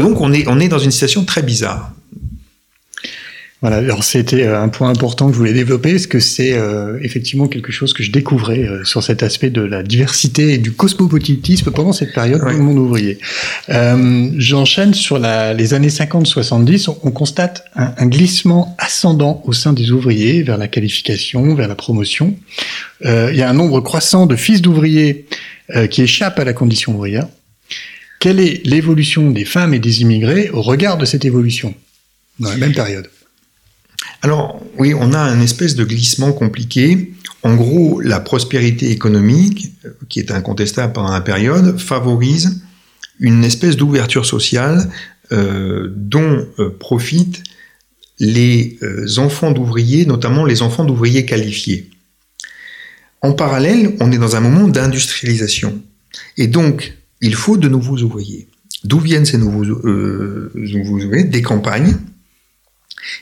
Donc, 0.00 0.20
on 0.20 0.32
est, 0.32 0.46
on 0.46 0.60
est 0.60 0.68
dans 0.68 0.78
une 0.78 0.90
situation 0.90 1.24
très 1.24 1.42
bizarre. 1.42 1.90
Voilà, 3.64 3.78
alors 3.78 4.04
c'était 4.04 4.42
euh, 4.42 4.60
un 4.60 4.68
point 4.68 4.90
important 4.90 5.28
que 5.28 5.32
je 5.32 5.38
voulais 5.38 5.54
développer, 5.54 5.92
parce 5.92 6.06
que 6.06 6.20
c'est 6.20 6.52
euh, 6.52 6.98
effectivement 7.00 7.48
quelque 7.48 7.72
chose 7.72 7.94
que 7.94 8.02
je 8.02 8.10
découvrais 8.12 8.58
euh, 8.68 8.84
sur 8.84 9.02
cet 9.02 9.22
aspect 9.22 9.48
de 9.48 9.62
la 9.62 9.82
diversité 9.82 10.52
et 10.52 10.58
du 10.58 10.72
cosmopolitisme 10.72 11.70
pendant 11.70 11.94
cette 11.94 12.12
période 12.12 12.42
Ouais. 12.42 12.52
dans 12.52 12.58
le 12.58 12.62
monde 12.62 12.76
ouvrier. 12.78 13.18
Euh, 13.70 14.30
J'enchaîne 14.36 14.92
sur 14.92 15.18
la, 15.18 15.54
les 15.54 15.72
années 15.72 15.88
50-70, 15.88 16.90
on, 16.90 16.98
on 17.04 17.10
constate 17.10 17.64
un, 17.74 17.94
un 17.96 18.06
glissement 18.06 18.76
ascendant 18.78 19.42
au 19.46 19.54
sein 19.54 19.72
des 19.72 19.92
ouvriers 19.92 20.42
vers 20.42 20.58
la 20.58 20.68
qualification, 20.68 21.54
vers 21.54 21.68
la 21.68 21.74
promotion. 21.74 22.36
Il 23.02 23.34
y 23.34 23.40
a 23.40 23.48
un 23.48 23.54
nombre 23.54 23.80
croissant 23.80 24.26
de 24.26 24.36
fils 24.36 24.60
d'ouvriers 24.60 25.24
qui 25.90 26.02
échappent 26.02 26.38
à 26.38 26.44
la 26.44 26.52
condition 26.52 26.94
ouvrière. 26.96 27.28
Quelle 28.20 28.40
est 28.40 28.60
l'évolution 28.66 29.30
des 29.30 29.46
femmes 29.46 29.72
et 29.72 29.78
des 29.78 30.02
immigrés 30.02 30.50
au 30.50 30.60
regard 30.60 30.98
de 30.98 31.06
cette 31.06 31.24
évolution 31.24 31.74
dans 32.40 32.50
la 32.50 32.58
même 32.58 32.74
période? 32.74 33.08
Alors, 34.22 34.62
oui, 34.78 34.94
on 34.98 35.12
a 35.12 35.18
un 35.18 35.40
espèce 35.40 35.74
de 35.74 35.84
glissement 35.84 36.32
compliqué. 36.32 37.12
En 37.42 37.56
gros, 37.56 38.00
la 38.00 38.20
prospérité 38.20 38.90
économique, 38.90 39.74
euh, 39.84 39.90
qui 40.08 40.18
est 40.18 40.30
incontestable 40.30 40.92
pendant 40.94 41.12
la 41.12 41.20
période, 41.20 41.78
favorise 41.78 42.62
une 43.20 43.44
espèce 43.44 43.76
d'ouverture 43.76 44.26
sociale 44.26 44.90
euh, 45.32 45.92
dont 45.94 46.46
euh, 46.58 46.70
profitent 46.70 47.42
les 48.20 48.78
enfants 49.18 49.50
d'ouvriers, 49.50 50.06
notamment 50.06 50.44
les 50.44 50.62
enfants 50.62 50.84
d'ouvriers 50.84 51.26
qualifiés. 51.26 51.90
En 53.22 53.32
parallèle, 53.32 53.96
on 53.98 54.12
est 54.12 54.18
dans 54.18 54.36
un 54.36 54.40
moment 54.40 54.68
d'industrialisation. 54.68 55.82
Et 56.36 56.46
donc, 56.46 56.94
il 57.20 57.34
faut 57.34 57.56
de 57.56 57.68
nouveaux 57.68 57.98
ouvriers. 57.98 58.46
D'où 58.84 59.00
viennent 59.00 59.24
ces 59.24 59.36
nouveaux 59.36 59.64
ouvriers? 59.64 61.24
Des 61.24 61.42
campagnes, 61.42 61.96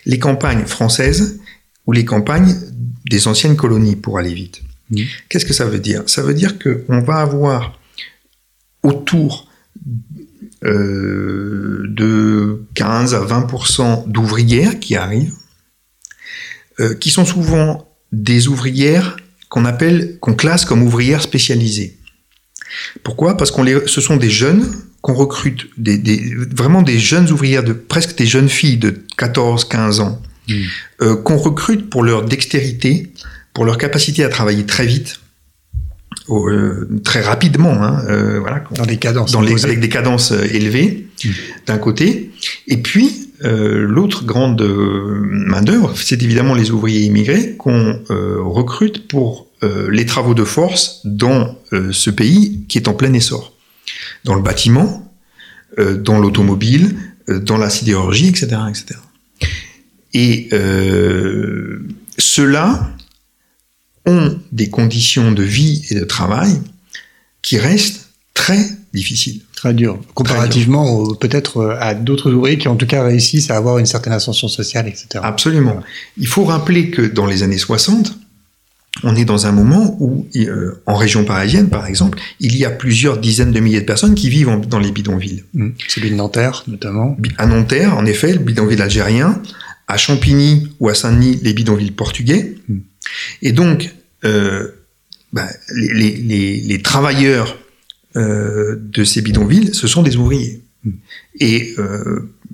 les 0.06 0.18
campagnes 0.18 0.64
françaises 0.64 1.40
ou 1.86 1.92
les 1.92 2.04
campagnes 2.04 2.54
des 3.04 3.26
anciennes 3.26 3.56
colonies, 3.56 3.96
pour 3.96 4.18
aller 4.18 4.32
vite. 4.32 4.62
Qu'est-ce 5.28 5.46
que 5.46 5.54
ça 5.54 5.64
veut 5.64 5.78
dire? 5.78 6.02
Ça 6.06 6.22
veut 6.22 6.34
dire 6.34 6.58
qu'on 6.58 7.00
va 7.00 7.16
avoir 7.16 7.78
autour 8.82 9.48
euh, 10.64 11.86
de 11.88 12.64
15 12.74 13.14
à 13.14 13.24
20% 13.24 14.08
d'ouvrières 14.08 14.78
qui 14.78 14.96
arrivent, 14.96 15.34
euh, 16.80 16.94
qui 16.94 17.10
sont 17.10 17.24
souvent 17.24 17.88
des 18.12 18.48
ouvrières 18.48 19.16
qu'on 19.48 19.64
appelle, 19.64 20.18
qu'on 20.20 20.34
classe 20.34 20.64
comme 20.64 20.82
ouvrières 20.82 21.22
spécialisées. 21.22 21.98
Pourquoi? 23.02 23.36
Parce 23.36 23.50
qu'on 23.50 23.62
les, 23.62 23.86
ce 23.86 24.00
sont 24.00 24.16
des 24.16 24.30
jeunes 24.30 24.72
qu'on 25.02 25.14
recrute, 25.14 25.66
des, 25.76 25.98
des- 25.98 26.34
vraiment 26.56 26.80
des 26.82 26.98
jeunes 26.98 27.30
ouvrières, 27.30 27.64
de 27.64 27.72
presque 27.72 28.16
des 28.16 28.26
jeunes 28.26 28.48
filles 28.48 28.78
de 28.78 28.94
14-15 29.18 30.00
ans, 30.00 30.20
Mm. 30.48 30.52
euh, 31.02 31.16
qu'on 31.16 31.36
recrute 31.36 31.88
pour 31.90 32.02
leur 32.02 32.24
dextérité, 32.24 33.12
pour 33.54 33.64
leur 33.64 33.78
capacité 33.78 34.24
à 34.24 34.28
travailler 34.28 34.64
très 34.66 34.86
vite, 34.86 35.20
au- 36.28 36.48
euh, 36.48 36.88
très 37.04 37.20
rapidement, 37.20 37.72
hein, 37.82 38.02
euh, 38.08 38.38
voilà, 38.40 38.62
dans 38.74 38.86
des 38.86 38.96
cadences 38.96 39.32
dans 39.32 39.40
les, 39.40 39.50
imposées. 39.52 39.64
avec 39.66 39.80
des 39.80 39.88
cadences 39.88 40.32
élevées, 40.32 41.06
Mm. 41.24 41.28
d'un 41.66 41.78
côté. 41.78 42.30
Et 42.68 42.76
puis, 42.78 43.30
euh, 43.44 43.86
l'autre 43.88 44.24
grande 44.24 44.60
euh, 44.62 45.20
main-d'œuvre, 45.22 45.94
c'est 45.96 46.22
évidemment 46.22 46.54
les 46.54 46.70
ouvriers 46.70 47.02
immigrés 47.02 47.56
qu'on 47.56 48.00
euh, 48.10 48.36
recrute 48.40 49.06
pour 49.08 49.46
euh, 49.64 49.88
les 49.92 50.06
travaux 50.06 50.34
de 50.34 50.42
force 50.44 51.00
dans 51.04 51.56
euh, 51.72 51.90
ce 51.92 52.10
pays 52.10 52.64
qui 52.68 52.78
est 52.78 52.88
en 52.88 52.94
plein 52.94 53.12
essor. 53.12 53.51
Dans 54.24 54.34
le 54.34 54.42
bâtiment, 54.42 55.12
euh, 55.78 55.96
dans 55.96 56.18
l'automobile, 56.18 56.96
euh, 57.28 57.38
dans 57.38 57.56
la 57.56 57.70
sidérurgie, 57.70 58.28
etc. 58.28 58.48
etc. 58.68 59.00
Et 60.12 60.48
euh, 60.52 61.86
ceux-là 62.18 62.90
ont 64.04 64.38
des 64.52 64.68
conditions 64.68 65.32
de 65.32 65.42
vie 65.42 65.86
et 65.88 65.94
de 65.94 66.04
travail 66.04 66.60
qui 67.40 67.58
restent 67.58 68.10
très 68.34 68.68
difficiles. 68.92 69.40
Très 69.56 69.72
dur. 69.72 69.98
Comparativement 70.12 71.14
peut-être 71.14 71.76
à 71.80 71.94
d'autres 71.94 72.32
ouvriers 72.32 72.58
qui 72.58 72.68
en 72.68 72.76
tout 72.76 72.86
cas 72.86 73.04
réussissent 73.04 73.50
à 73.50 73.56
avoir 73.56 73.78
une 73.78 73.86
certaine 73.86 74.12
ascension 74.12 74.48
sociale, 74.48 74.88
etc. 74.88 75.20
Absolument. 75.22 75.80
Il 76.18 76.26
faut 76.26 76.44
rappeler 76.44 76.90
que 76.90 77.00
dans 77.00 77.26
les 77.26 77.42
années 77.42 77.58
60, 77.58 78.18
on 79.02 79.16
est 79.16 79.24
dans 79.24 79.46
un 79.46 79.52
moment 79.52 79.96
où, 80.00 80.26
euh, 80.36 80.82
en 80.86 80.96
région 80.96 81.24
parisienne 81.24 81.68
par 81.68 81.86
exemple, 81.86 82.18
il 82.40 82.56
y 82.56 82.64
a 82.64 82.70
plusieurs 82.70 83.18
dizaines 83.18 83.52
de 83.52 83.60
milliers 83.60 83.80
de 83.80 83.86
personnes 83.86 84.14
qui 84.14 84.28
vivent 84.28 84.48
en- 84.50 84.58
dans 84.58 84.78
les 84.78 84.92
bidonvilles. 84.92 85.44
Mm. 85.54 85.70
Celui 85.88 86.10
de 86.10 86.14
Nanterre, 86.14 86.62
notamment. 86.68 87.16
À 87.38 87.46
Nanterre, 87.46 87.96
en 87.96 88.04
effet, 88.06 88.32
le 88.32 88.38
bidonville 88.40 88.82
algérien. 88.82 89.40
À 89.88 89.96
Champigny 89.96 90.68
ou 90.80 90.88
à 90.88 90.94
Saint-Denis, 90.94 91.40
les 91.42 91.52
bidonvilles 91.54 91.90
portugais. 91.90 92.54
Mm. 92.68 92.78
Et 93.42 93.52
donc, 93.52 93.94
euh, 94.24 94.68
bah, 95.32 95.48
les, 95.74 95.92
les- 95.94 96.16
les- 96.16 96.60
les 96.60 96.82
travailleurs 96.82 97.58
euh, 98.14 98.76
de 98.78 99.04
ces 99.04 99.22
bidonvilles, 99.22 99.70
ce 99.72 99.86
sont 99.88 100.02
des 100.02 100.16
ouvriers. 100.16 100.60
Mm. 100.84 100.90
Et 101.40 101.74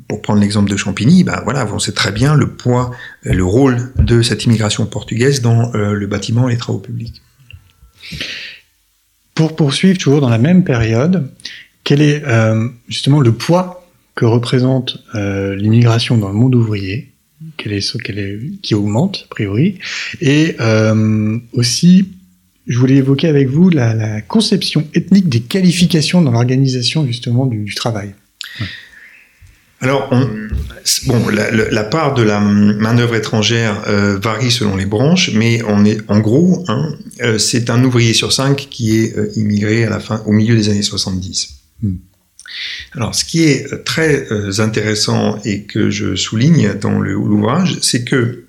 pour 0.06 0.22
prendre 0.22 0.40
l'exemple 0.40 0.70
de 0.70 0.76
Champigny, 0.76 1.24
bah, 1.24 1.40
voilà, 1.44 1.66
on 1.72 1.78
sait 1.78 1.92
très 1.92 2.12
bien 2.12 2.34
le 2.34 2.48
poids, 2.48 2.90
euh, 3.26 3.32
le 3.32 3.44
rôle 3.44 3.92
de 3.98 4.22
cette 4.22 4.44
immigration 4.44 4.86
portugaise 4.86 5.40
dans 5.40 5.74
euh, 5.74 5.92
le 5.92 6.06
bâtiment 6.06 6.48
et 6.48 6.52
les 6.52 6.58
travaux 6.58 6.78
publics. 6.78 7.22
Pour 9.34 9.56
poursuivre 9.56 9.98
toujours 9.98 10.20
dans 10.20 10.28
la 10.28 10.38
même 10.38 10.64
période, 10.64 11.30
quel 11.84 12.02
est 12.02 12.22
euh, 12.26 12.68
justement 12.88 13.20
le 13.20 13.32
poids 13.32 13.86
que 14.14 14.24
représente 14.24 14.98
l'immigration 15.14 16.18
dans 16.18 16.28
le 16.28 16.34
monde 16.34 16.56
ouvrier? 16.56 17.12
Qui 17.56 18.74
augmente 18.74 19.26
a 19.26 19.34
priori? 19.34 19.78
Et 20.20 20.56
aussi 21.52 22.08
je 22.68 22.78
voulais 22.78 22.96
évoquer 22.96 23.28
avec 23.28 23.48
vous 23.48 23.70
la, 23.70 24.20
conception 24.20 24.86
ethnique 24.94 25.28
des 25.28 25.40
qualifications 25.40 26.20
dans 26.20 26.30
l'organisation 26.30 27.06
justement 27.06 27.46
du 27.46 27.74
travail. 27.74 28.14
Alors, 29.80 30.08
on- 30.10 30.28
bon, 31.06 31.28
la, 31.28 31.50
la- 31.52 31.70
la 31.70 31.84
part 31.84 32.14
de 32.14 32.22
la 32.22 32.40
main-d'œuvre 32.40 33.14
étrangère 33.14 33.84
euh, 33.88 34.18
varie 34.18 34.50
selon 34.50 34.76
les 34.76 34.86
branches, 34.86 35.30
mais 35.34 35.62
on 35.68 35.84
est 35.84 35.98
en 36.08 36.18
gros, 36.18 36.64
hein, 36.68 36.94
euh, 37.22 37.38
c'est 37.38 37.70
un 37.70 37.82
ouvrier 37.84 38.12
sur 38.12 38.32
cinq 38.32 38.66
qui 38.70 38.98
est 38.98 39.16
euh, 39.16 39.30
immigré 39.36 39.84
à 39.84 39.90
la 39.90 40.00
fin, 40.00 40.22
au 40.26 40.32
milieu 40.32 40.56
des 40.56 40.68
années 40.68 40.82
70. 40.82 41.50
Hmm. 41.82 41.94
Alors, 42.92 43.14
ce 43.14 43.24
qui 43.24 43.44
est 43.44 43.84
très 43.84 44.26
euh, 44.32 44.50
intéressant 44.60 45.38
et 45.44 45.62
que 45.64 45.90
je 45.90 46.16
souligne 46.16 46.74
dans 46.74 46.98
le- 46.98 47.12
l'ouvrage, 47.12 47.78
c'est 47.82 48.02
que, 48.04 48.46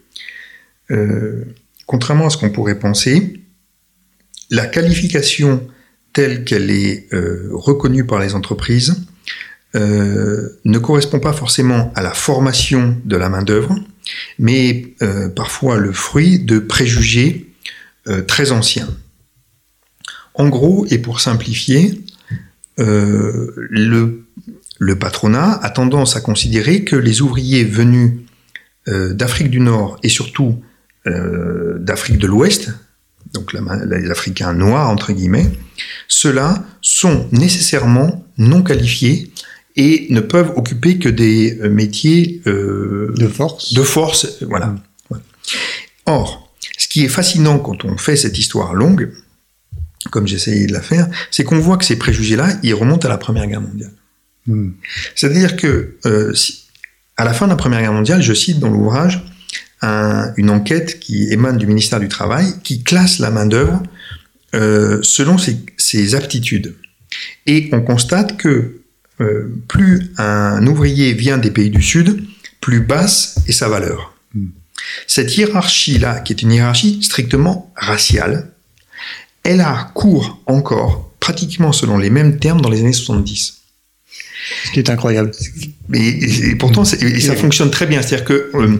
euh, 0.89 1.43
contrairement 1.85 2.27
à 2.27 2.29
ce 2.31 2.37
qu'on 2.37 2.49
pourrait 2.49 2.79
penser, 2.79 3.41
la 4.49 4.65
qualification 4.65 5.67
telle 6.11 6.43
qu'elle 6.43 6.71
est 6.71 7.05
euh, 7.13 7.49
reconnue 7.51 8.03
par 8.05 8.17
les 8.19 8.33
entreprises 8.33 9.03
euh, 9.75 10.59
ne 10.65 10.79
correspond 10.79 11.19
pas 11.19 11.31
forcément 11.31 11.91
à 11.95 12.01
la 12.01 12.11
formation 12.11 12.97
de 13.05 13.15
la 13.15 13.29
main-d'œuvre, 13.29 13.75
mais 14.39 14.95
euh, 15.03 15.29
parfois 15.29 15.77
le 15.77 15.91
fruit 15.91 16.39
de 16.39 16.57
préjugés 16.57 17.53
euh, 18.07 18.23
très 18.23 18.51
anciens. 18.51 18.89
En 20.33 20.49
gros, 20.49 20.87
et 20.89 20.97
pour 20.97 21.19
simplifier, 21.19 22.01
le, 22.77 24.23
patronat 24.97 25.59
a 25.61 25.69
tendance 25.69 26.15
à 26.15 26.21
considérer 26.21 26.85
que 26.85 26.95
les 26.95 27.21
ouvriers 27.21 27.65
venus 27.65 28.13
d'Afrique 28.87 29.49
du 29.49 29.59
Nord 29.59 29.99
et 30.01 30.07
surtout 30.07 30.63
d'Afrique 31.05 32.19
de 32.19 32.27
l'Ouest, 32.27 32.71
donc 33.33 33.51
les 33.51 34.09
Africains 34.09 34.53
noirs 34.53 34.89
entre 34.89 35.11
guillemets, 35.11 35.51
ceux-là 36.07 36.63
sont 36.81 37.27
nécessairement 37.33 38.25
non 38.37 38.63
qualifiés 38.63 39.33
et 39.79 40.07
ne 40.09 40.19
peuvent 40.19 40.51
occuper 40.57 40.99
que 40.99 41.09
des 41.09 41.57
euh, 41.61 41.69
métiers 41.69 42.41
euh, 42.47 43.13
De 43.17 43.27
force. 43.27 43.73
de 43.73 43.81
force. 43.81 44.25
euh, 44.41 44.45
Voilà. 44.49 44.75
Voilà. 45.09 45.23
Or, 46.05 46.51
ce 46.77 46.87
qui 46.87 47.03
est 47.05 47.07
fascinant 47.09 47.59
quand 47.59 47.85
on 47.85 47.97
fait 47.97 48.15
cette 48.17 48.37
histoire 48.37 48.73
longue, 48.73 49.11
comme 50.11 50.27
j'essayais 50.27 50.67
de 50.67 50.73
la 50.73 50.81
faire, 50.81 51.07
c'est 51.31 51.43
qu'on 51.43 51.59
voit 51.59 51.77
que 51.77 51.85
ces 51.85 51.97
préjugés-là, 51.97 52.57
ils 52.63 52.73
remontent 52.73 53.07
à 53.07 53.09
la 53.09 53.17
Première 53.17 53.47
Guerre 53.47 53.61
mondiale. 53.61 53.91
Hmm. 54.47 54.71
C'est-à-dire 55.15 55.55
que 55.55 55.95
euh, 56.05 56.33
si- 56.33 56.65
à 57.17 57.23
la 57.25 57.33
fin 57.33 57.45
de 57.45 57.51
la 57.51 57.57
Première 57.57 57.81
Guerre 57.81 57.93
mondiale, 57.93 58.21
je 58.21 58.33
cite 58.33 58.59
dans 58.59 58.69
l'ouvrage 58.69 59.23
un- 59.81 60.33
une 60.37 60.49
enquête 60.49 60.99
qui 60.99 61.29
émane 61.31 61.57
du 61.57 61.67
ministère 61.67 61.99
du 61.99 62.07
Travail 62.09 62.47
qui 62.63 62.83
classe 62.83 63.19
la 63.19 63.29
main-d'œuvre 63.29 63.81
euh, 64.55 64.99
selon 65.03 65.37
ses, 65.37 65.57
ses 65.77 66.15
aptitudes. 66.15 66.75
Et 67.45 67.69
on 67.71 67.81
constate 67.81 68.35
que 68.37 68.78
euh, 69.21 69.53
plus 69.67 70.11
un 70.17 70.65
ouvrier 70.65 71.13
vient 71.13 71.37
des 71.37 71.51
pays 71.51 71.69
du 71.69 71.81
Sud, 71.81 72.23
plus 72.61 72.79
basse 72.79 73.39
est 73.47 73.51
sa 73.51 73.67
valeur. 73.67 74.13
Hmm. 74.33 74.47
Cette 75.07 75.35
hiérarchie-là, 75.35 76.19
qui 76.19 76.33
est 76.33 76.41
une 76.41 76.51
hiérarchie 76.51 76.99
strictement 77.01 77.73
raciale, 77.75 78.51
elle 79.43 79.61
a 79.61 79.91
cours 79.93 80.41
encore, 80.45 81.11
pratiquement 81.19 81.71
selon 81.71 81.97
les 81.97 82.09
mêmes 82.09 82.39
termes, 82.39 82.61
dans 82.61 82.69
les 82.69 82.81
années 82.81 82.93
70. 82.93 83.59
Ce 84.65 84.71
qui 84.71 84.79
est 84.79 84.89
incroyable. 84.89 85.31
Mais 85.89 85.99
et, 85.99 86.49
et 86.49 86.55
pourtant, 86.55 86.83
et 86.83 87.19
ça 87.19 87.35
fonctionne 87.35 87.71
très 87.71 87.85
bien. 87.85 88.01
C'est-à-dire 88.01 88.25
que 88.25 88.51
euh, 88.53 88.77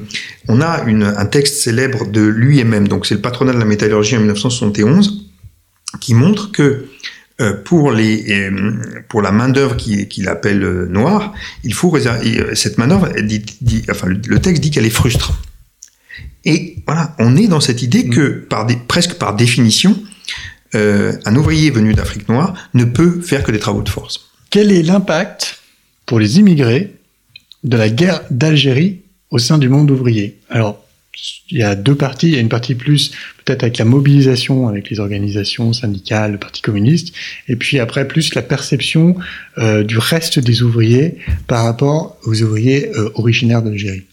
on 0.48 0.62
a 0.62 0.84
une, 0.88 1.04
un 1.04 1.26
texte 1.26 1.62
célèbre 1.62 2.08
de 2.08 2.22
lui-même, 2.22 2.88
donc 2.88 3.06
c'est 3.06 3.16
le 3.16 3.22
patronat 3.22 3.54
de 3.54 3.60
la 3.60 3.66
métallurgie 3.66 4.16
en 4.16 4.20
1971, 4.20 5.30
qui 6.00 6.14
montre 6.14 6.52
que 6.52 6.86
pour 7.66 7.92
les 7.92 8.26
euh, 8.32 8.74
pour 9.08 9.22
la 9.22 9.32
main 9.32 9.50
d'œuvre 9.50 9.78
qu'il 9.78 10.28
appelle 10.28 10.64
euh, 10.64 10.86
noire, 10.88 11.34
il 11.64 11.74
faut 11.74 11.90
réserver 11.90 12.40
euh, 12.40 12.56
cette 12.56 12.78
main 12.78 12.88
d'œuvre. 12.88 13.10
elle 13.16 13.28
dit- 13.28 13.44
dit- 13.62 13.86
Enfin, 13.90 14.08
le, 14.08 14.20
le 14.28 14.40
texte 14.40 14.62
dit 14.62 14.72
qu'elle 14.72 14.86
est 14.86 14.90
frustre. 14.90 15.34
Et 16.46 16.78
voilà, 16.86 17.16
on 17.20 17.36
est 17.36 17.48
dans 17.48 17.60
cette 17.60 17.82
idée 17.82 18.08
que 18.08 18.30
par 18.30 18.66
des, 18.66 18.76
presque 18.76 19.16
par 19.16 19.36
définition, 19.36 19.98
euh, 20.76 21.14
un 21.26 21.36
ouvrier 21.36 21.70
venu 21.72 21.94
d'Afrique 21.94 22.30
noire 22.30 22.54
ne 22.74 22.86
peut 22.86 23.22
faire 23.22 23.44
que 23.44 23.52
des 23.52 23.60
travaux 23.60 23.82
de 23.82 23.90
force. 23.90 24.30
Quel 24.50 24.72
est 24.72 24.84
l'impact 24.84 25.60
pour 26.06 26.20
les 26.20 26.40
immigrés 26.40 26.94
de 27.64 27.78
la 27.78 27.90
guerre 27.90 28.22
d'Algérie 28.32 29.02
au 29.32 29.38
sein 29.40 29.58
du 29.58 29.70
monde 29.70 29.92
ouvrier? 29.92 30.40
Alors, 30.50 30.84
il 31.52 31.58
y 31.58 31.64
a 31.64 31.76
deux 31.76 31.96
parties. 31.96 32.28
Il 32.28 32.34
y 32.34 32.38
a 32.38 32.40
une 32.40 32.50
partie 32.50 32.76
plus 32.76 33.12
peut-être 33.44 33.64
avec 33.64 33.78
la 33.78 33.86
mobilisation, 33.86 34.68
avec 34.68 34.90
les 34.90 35.00
organisations 35.00 35.74
syndicales, 35.74 36.34
le 36.34 36.38
Parti 36.38 36.62
communiste, 36.62 37.14
et 37.48 37.56
puis 37.56 37.80
après 37.80 38.08
plus 38.08 38.34
la 38.36 38.42
perception 38.42 39.16
euh, 39.58 39.84
du 39.84 39.98
reste 39.98 40.40
des 40.40 40.62
ouvriers 40.62 41.18
par 41.48 41.64
rapport 41.66 42.18
aux 42.26 42.42
ouvriers 42.44 42.90
euh, 42.96 43.10
originaires 43.16 43.62
d'Algérie. 43.64 44.04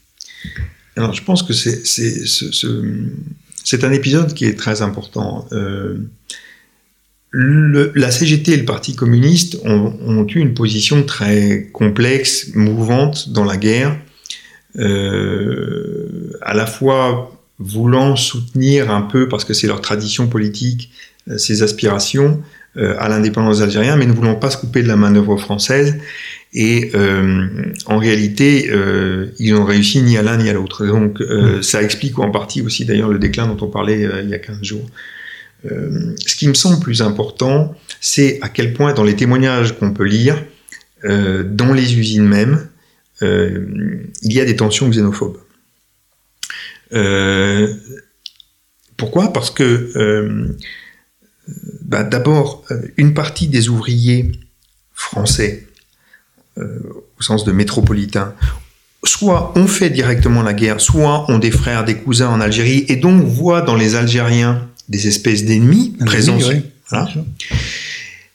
Alors, 0.95 1.13
je 1.13 1.23
pense 1.23 1.43
que 1.43 1.53
c'est 1.53 1.85
c'est 1.85 2.25
ce- 2.25 2.51
ce- 2.51 3.05
c'est 3.63 3.83
un 3.83 3.91
épisode 3.91 4.33
qui 4.33 4.45
est 4.45 4.55
très 4.57 4.81
important. 4.81 5.45
Euh, 5.51 5.97
la 7.33 8.09
CGT 8.11 8.53
et 8.53 8.57
le 8.57 8.65
Parti 8.65 8.95
communiste 8.95 9.59
ont, 9.65 10.25
eu 10.27 10.39
une 10.39 10.53
position 10.53 11.03
très 11.03 11.69
complexe, 11.73 12.51
mouvante 12.55 13.29
dans 13.29 13.43
la 13.43 13.57
guerre, 13.57 13.99
à 14.77 16.53
la 16.53 16.65
fois 16.65 17.31
voulant 17.59 18.15
soutenir 18.15 18.91
un 18.91 19.01
peu, 19.01 19.27
parce 19.27 19.45
que 19.45 19.53
c'est 19.53 19.67
leur 19.67 19.81
tradition 19.81 20.27
politique, 20.27 20.91
euh, 21.29 21.37
ses 21.37 21.63
aspirations 21.63 22.41
euh, 22.77 22.95
à 22.99 23.09
l'indépendance 23.09 23.61
algérienne, 23.61 23.97
mais 23.97 24.05
ne 24.05 24.13
voulant 24.13 24.35
pas 24.35 24.51
se 24.51 24.57
couper 24.57 24.83
de 24.83 24.87
la 24.87 24.95
manœuvre 24.95 25.37
française. 25.37 25.97
Et 26.53 26.91
euh, 26.95 27.47
en 27.87 27.97
réalité, 27.97 28.69
euh, 28.71 29.27
ils 29.39 29.53
n'ont 29.53 29.65
réussi 29.65 30.01
ni 30.01 30.17
à 30.17 30.21
l'un 30.21 30.37
ni 30.37 30.49
à 30.49 30.53
l'autre. 30.53 30.85
Donc 30.85 31.19
euh, 31.21 31.61
ça 31.61 31.81
explique 31.81 32.17
en 32.19 32.31
partie 32.31 32.61
aussi 32.61 32.85
d'ailleurs 32.85 33.09
le 33.09 33.19
déclin 33.19 33.47
dont 33.47 33.65
on 33.65 33.69
parlait 33.69 34.05
euh, 34.05 34.21
il 34.23 34.29
y 34.29 34.33
a 34.33 34.39
15 34.39 34.63
jours. 34.63 34.85
Euh, 35.69 36.13
ce 36.25 36.35
qui 36.35 36.47
me 36.47 36.53
semble 36.53 36.79
plus 36.79 37.01
important, 37.01 37.75
c'est 37.99 38.37
à 38.41 38.49
quel 38.49 38.73
point 38.73 38.93
dans 38.93 39.03
les 39.03 39.15
témoignages 39.15 39.77
qu'on 39.77 39.91
peut 39.91 40.05
lire, 40.05 40.41
euh, 41.03 41.43
dans 41.43 41.73
les 41.73 41.97
usines 41.97 42.27
même, 42.27 42.53
euh, 42.53 42.76
il 43.21 44.33
y 44.33 44.39
a 44.39 44.45
des 44.45 44.55
tensions 44.55 44.89
xénophobes. 44.89 45.37
Euh, 46.93 47.73
pourquoi? 48.95 49.33
Parce 49.33 49.51
que 49.51 49.91
euh, 49.95 50.55
bah, 51.81 52.03
d'abord, 52.03 52.63
euh, 52.71 52.81
une 52.97 53.13
partie 53.13 53.47
des 53.47 53.69
ouvriers 53.69 54.31
français, 54.93 55.67
euh, 56.57 56.79
au 57.19 57.21
sens 57.21 57.45
de 57.45 57.51
métropolitain, 57.51 58.33
soit 59.03 59.57
ont 59.57 59.67
fait 59.67 59.89
directement 59.89 60.41
la 60.41 60.53
guerre, 60.53 60.81
soit 60.81 61.29
ont 61.31 61.37
des 61.37 61.51
frères, 61.51 61.85
des 61.85 61.95
cousins 61.95 62.29
en 62.29 62.41
Algérie, 62.41 62.85
et 62.89 62.95
donc 62.95 63.23
voient 63.23 63.61
dans 63.61 63.75
les 63.75 63.95
Algériens 63.95 64.67
des 64.89 65.07
espèces 65.07 65.45
d'ennemis 65.45 65.95
présents. 66.05 66.39
Oui. 66.39 66.63
Voilà. 66.89 67.09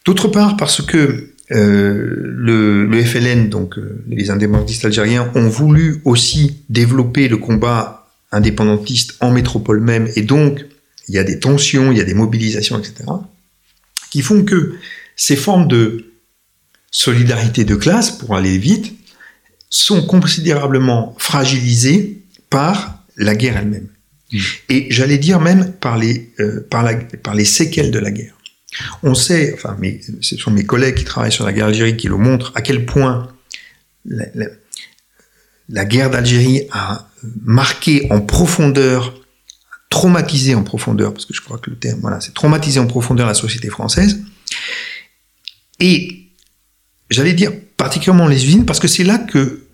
D'autre 0.05 0.29
part, 0.29 0.57
parce 0.57 0.83
que 0.83 0.99
euh, 0.99 1.32
le, 1.55 2.87
le 2.87 3.05
FLN, 3.05 3.49
donc 3.49 3.79
euh, 3.79 4.03
les 4.09 4.31
indépendantistes 4.31 4.85
algériens, 4.85 5.31
ont 5.35 5.49
voulu 5.49 6.01
aussi 6.05 6.63
développer 6.69 7.29
le 7.29 7.37
combat 7.37 8.11
indépendantiste 8.31 9.17
en 9.21 9.31
métropole 9.31 9.81
même, 9.81 10.09
et 10.17 10.23
donc 10.23 10.65
il 11.09 11.15
y 11.15 11.19
a 11.19 11.25
des 11.25 11.39
tensions, 11.39 11.93
il 11.93 11.99
y 11.99 12.01
a 12.01 12.05
des 12.05 12.15
mobilisations, 12.15 12.79
etc., 12.79 13.05
qui 14.11 14.23
font 14.23 14.45
que 14.45 14.75
ces 15.17 15.37
formes 15.37 15.69
de 15.69 16.13
solidarité 16.91 17.65
de 17.65 17.75
classe, 17.75 18.11
pour 18.11 18.37
aller 18.37 18.59
vite, 18.59 18.95
sont 19.69 20.07
considérablement 20.07 21.15
fragilisées 21.19 22.23
par 22.51 23.03
la 23.17 23.35
guerre 23.35 23.57
elle-même. 23.57 23.89
Mmh. 24.33 24.39
Et 24.69 24.87
j'allais 24.91 25.19
dire 25.19 25.41
même 25.41 25.73
par 25.73 25.99
les, 25.99 26.33
euh, 26.41 26.67
par, 26.71 26.83
la, 26.83 26.95
par 26.95 27.35
les 27.35 27.45
séquelles 27.45 27.91
de 27.91 27.99
la 27.99 28.11
guerre. 28.11 28.35
On 29.03 29.15
sait, 29.15 29.53
enfin, 29.55 29.77
ce 30.21 30.37
sont 30.37 30.51
mes 30.51 30.65
collègues 30.65 30.97
qui 30.97 31.05
travaillent 31.05 31.33
sur 31.33 31.45
la 31.45 31.53
guerre 31.53 31.67
d'Algérie 31.67 31.97
qui 31.97 32.09
le 32.09 32.17
montrent, 32.17 32.53
à 32.55 32.63
quel 32.63 32.87
point 32.87 33.29
la 35.69 35.85
guerre 35.85 36.11
d'Algérie 36.11 36.67
a 36.73 37.09
marqué 37.43 38.07
en 38.11 38.21
profondeur, 38.21 39.15
traumatisé 39.91 40.55
en 40.55 40.63
profondeur, 40.63 41.13
parce 41.13 41.27
que 41.27 41.35
je 41.35 41.41
crois 41.41 41.59
que 41.59 41.71
le 41.71 41.77
terme, 41.77 42.01
voilà, 42.01 42.21
c'est 42.21 42.35
traumatisé 42.35 42.81
en 42.81 42.87
profondeur 42.87 43.27
la 43.27 43.35
société 43.35 43.69
française. 43.69 44.21
Et 45.79 46.29
j'allais 47.11 47.35
dire 47.35 47.53
particulièrement 47.77 48.27
les 48.27 48.45
usines, 48.47 48.65
parce 48.65 48.81
que 48.81 48.89
c'est 48.89 49.05
là 49.05 49.19
que 49.19 49.67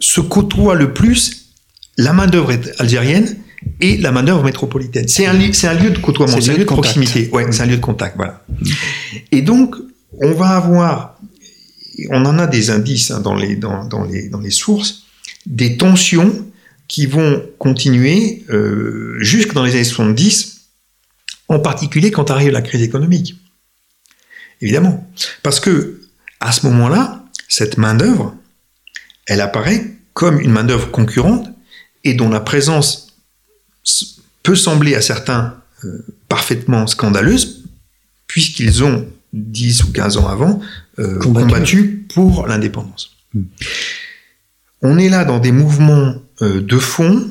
se 0.00 0.20
côtoie 0.20 0.74
le 0.74 0.92
plus 0.92 1.50
la 1.96 2.12
main-d'œuvre 2.12 2.52
algérienne 2.78 3.36
et 3.80 3.96
la 3.98 4.12
main-d'œuvre 4.12 4.44
métropolitaine. 4.44 5.08
C'est 5.08 5.26
un, 5.26 5.32
li- 5.32 5.52
c'est 5.54 5.68
un 5.68 5.74
lieu 5.74 5.90
de 5.90 5.98
côtoiement, 5.98 6.40
C'est 6.40 6.50
un 6.50 6.54
lieu 6.54 6.58
de 6.60 6.64
contact. 6.64 6.94
proximité. 6.94 7.30
Ouais, 7.32 7.50
c'est 7.52 7.62
un 7.62 7.66
lieu 7.66 7.76
de 7.76 7.80
contact, 7.82 8.16
voilà. 8.16 8.44
Et 9.32 9.42
donc, 9.42 9.76
on 10.20 10.32
va 10.32 10.50
avoir, 10.50 11.18
on 12.10 12.24
en 12.24 12.38
a 12.38 12.46
des 12.46 12.70
indices 12.70 13.10
hein, 13.10 13.20
dans, 13.20 13.34
les, 13.34 13.56
dans, 13.56 13.84
dans 13.86 14.04
les, 14.04 14.28
dans 14.28 14.40
les 14.40 14.50
sources, 14.50 15.04
des 15.46 15.76
tensions 15.76 16.46
qui 16.88 17.06
vont 17.06 17.42
continuer 17.58 18.44
euh, 18.50 19.16
jusque 19.20 19.54
dans 19.54 19.64
les 19.64 19.72
années 19.74 19.84
70, 19.84 20.60
en 21.48 21.58
particulier 21.58 22.10
quand 22.10 22.30
arrive 22.30 22.50
la 22.52 22.62
crise 22.62 22.82
économique. 22.82 23.36
Évidemment. 24.60 25.08
Parce 25.42 25.60
que, 25.60 26.00
à 26.40 26.52
ce 26.52 26.66
moment-là, 26.66 27.24
cette 27.48 27.76
main-d'œuvre, 27.78 28.34
elle 29.26 29.40
apparaît 29.40 29.84
comme 30.12 30.40
une 30.40 30.50
main-d'œuvre 30.52 30.90
concurrente 30.90 31.48
et 32.04 32.14
dont 32.14 32.28
la 32.28 32.40
présence 32.40 33.13
peut 34.42 34.56
sembler 34.56 34.94
à 34.94 35.00
certains 35.00 35.54
euh, 35.84 36.04
parfaitement 36.28 36.86
scandaleuse, 36.86 37.64
puisqu'ils 38.26 38.82
ont 38.84 39.06
10 39.32 39.84
ou 39.84 39.92
15 39.92 40.16
ans 40.18 40.28
avant 40.28 40.60
euh, 40.98 41.18
Combattu. 41.18 41.46
combattu 41.46 42.06
pour 42.14 42.46
l'indépendance. 42.46 43.10
On 44.82 44.98
est 44.98 45.08
là 45.08 45.24
dans 45.24 45.38
des 45.38 45.52
mouvements 45.52 46.14
euh, 46.42 46.60
de 46.60 46.78
fond 46.78 47.28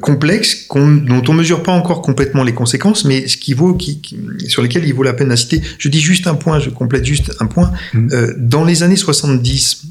complexes 0.00 0.64
qu'on- 0.68 0.90
dont 0.96 1.22
on 1.28 1.34
mesure 1.34 1.62
pas 1.62 1.72
encore 1.72 2.00
complètement 2.00 2.42
les 2.44 2.54
conséquences, 2.54 3.04
mais 3.04 3.28
ce 3.28 3.36
qui 3.36 3.52
vaut, 3.52 3.74
qui, 3.74 4.00
qui- 4.00 4.18
sur 4.48 4.62
lesquels 4.62 4.86
il 4.86 4.94
vaut 4.94 5.02
la 5.02 5.12
peine 5.12 5.28
d'insister. 5.28 5.60
Je 5.78 5.90
dis 5.90 6.00
juste 6.00 6.26
un 6.26 6.34
point, 6.34 6.58
je 6.60 6.70
complète 6.70 7.04
juste 7.04 7.32
un 7.40 7.46
point. 7.46 7.70
Mm. 7.92 8.08
Dans 8.38 8.64
les 8.64 8.82
années 8.82 8.96
70, 8.96 9.82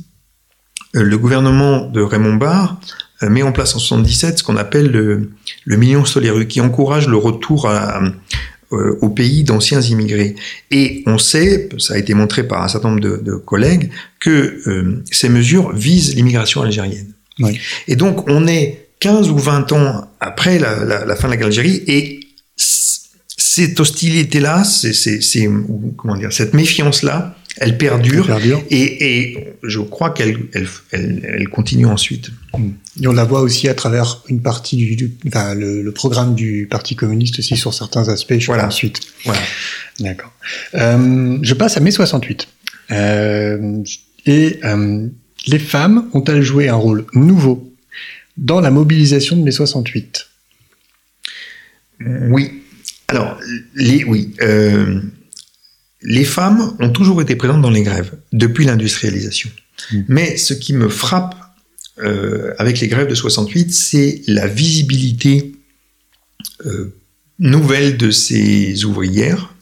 euh, 0.96 1.04
le 1.04 1.18
gouvernement 1.20 1.86
de 1.88 2.02
Raymond 2.02 2.34
Barre 2.38 2.82
met 3.28 3.42
en 3.44 3.52
place 3.52 3.76
en 3.76 3.80
77 3.80 4.40
ce 4.40 4.44
qu'on 4.44 4.56
appelle 4.58 4.88
le, 4.92 5.32
le 5.66 5.78
million 5.78 6.06
Soleru, 6.06 6.48
qui 6.48 6.62
encourage 6.62 7.08
le 7.08 7.18
retour 7.18 7.68
à, 7.68 8.02
euh, 8.72 8.98
au 9.02 9.10
pays 9.10 9.44
d'anciens 9.44 9.82
immigrés. 9.82 10.36
Et 10.72 11.04
on 11.08 11.18
sait, 11.18 11.68
ça 11.80 11.96
a 11.96 11.98
été 11.98 12.14
montré 12.14 12.44
par 12.48 12.64
un 12.64 12.68
certain 12.68 12.90
nombre 12.90 13.02
de, 13.02 13.18
de 13.18 13.34
collègues, 13.36 13.90
que 14.20 14.62
euh, 14.68 15.04
ces 15.12 15.28
mesures 15.30 15.74
visent 15.74 16.16
l'immigration 16.16 16.62
algérienne. 16.62 17.12
Oui. 17.40 17.60
Et 17.88 17.96
donc 17.96 18.30
on 18.30 18.48
est 18.48 18.88
15 19.00 19.30
ou 19.30 19.38
20 19.38 19.72
ans 19.72 20.10
après 20.20 20.60
la, 20.60 20.84
la- 20.86 21.06
la 21.06 21.16
fin 21.16 21.28
de 21.28 21.32
la 21.34 21.38
guerre 21.38 21.48
d'Algérie 21.48 21.82
et 21.88 22.20
cette 22.56 23.80
hostilité-là, 23.80 24.64
comment 25.98 26.16
dire, 26.18 26.32
cette 26.34 26.54
méfiance-là, 26.54 27.36
elle 27.58 27.78
perdure, 27.78 28.26
Elle 28.30 28.36
perdure. 28.36 28.64
Et, 28.70 29.22
et 29.24 29.48
je 29.64 29.80
crois 29.80 30.12
qu'elle 30.12 30.38
elle, 30.54 30.68
elle, 30.92 31.36
elle 31.40 31.50
continue 31.50 31.86
ensuite. 31.86 32.30
Et 33.02 33.08
on 33.08 33.14
la 33.14 33.24
voit 33.24 33.42
aussi 33.42 33.70
à 33.70 33.74
travers 33.74 34.22
une 34.28 34.42
partie 34.42 34.76
du, 34.76 34.96
du- 34.96 35.16
enfin, 35.28 35.54
le, 35.56 35.82
le 35.82 35.92
programme 35.92 36.36
du 36.36 36.68
Parti 36.70 36.96
communiste 36.96 37.40
aussi 37.40 37.56
sur 37.56 37.74
certains 37.74 38.10
aspects. 38.10 38.38
Je 38.38 38.46
Voilà. 38.48 38.68
ensuite. 38.68 39.00
Voilà. 39.26 39.40
D'accord. 40.00 40.34
Euh, 40.76 41.38
je 41.42 41.54
passe 41.54 41.78
à 41.78 41.80
mai 41.80 41.92
68. 41.92 42.48
Euh, 42.92 43.84
et 44.26 44.60
euh, 44.66 45.08
les 45.48 45.60
femmes 45.60 46.10
ont-elles 46.14 46.42
joué 46.42 46.68
un 46.68 46.76
rôle 46.76 47.06
nouveau 47.14 47.74
dans 48.38 48.60
la 48.60 48.72
mobilisation 48.72 49.38
de 49.38 49.44
mai 49.44 49.52
68 49.52 50.28
Oui. 52.30 52.64
Alors, 53.08 53.40
les, 53.76 54.04
oui. 54.04 54.34
les 56.02 56.24
femmes 56.26 56.76
ont 56.80 56.90
toujours 56.90 57.22
été 57.22 57.36
présentes 57.36 57.62
dans 57.62 57.70
les 57.70 57.84
grèves 57.84 58.12
depuis 58.34 58.66
l'industrialisation. 58.66 59.50
Mm. 59.92 60.02
Mais 60.10 60.38
ce 60.38 60.54
qui 60.54 60.74
me 60.74 60.90
frappe 60.90 61.36
euh, 62.02 62.54
avec 62.58 62.80
les 62.80 62.88
grèves 62.88 63.08
de 63.08 63.16
68, 63.16 63.74
c'est 63.74 64.22
la 64.28 64.48
visibilité 64.48 65.54
euh, 66.66 66.94
nouvelle 67.40 67.98
de 67.98 68.12
ces 68.12 68.86
ouvrières 68.86 69.54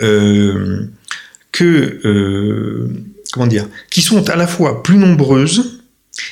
euh, 0.00 0.86
que 1.52 2.88
comment 3.32 3.46
dire, 3.46 3.68
qui 3.90 4.00
sont 4.00 4.28
à 4.30 4.36
la 4.36 4.46
fois 4.46 4.82
plus 4.82 4.96
nombreuses 4.96 5.82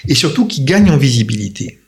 et 0.09 0.15
surtout 0.15 0.47
qui 0.47 0.65
gagnent 0.65 0.91
en 0.91 0.97
visibilité. 0.97 1.81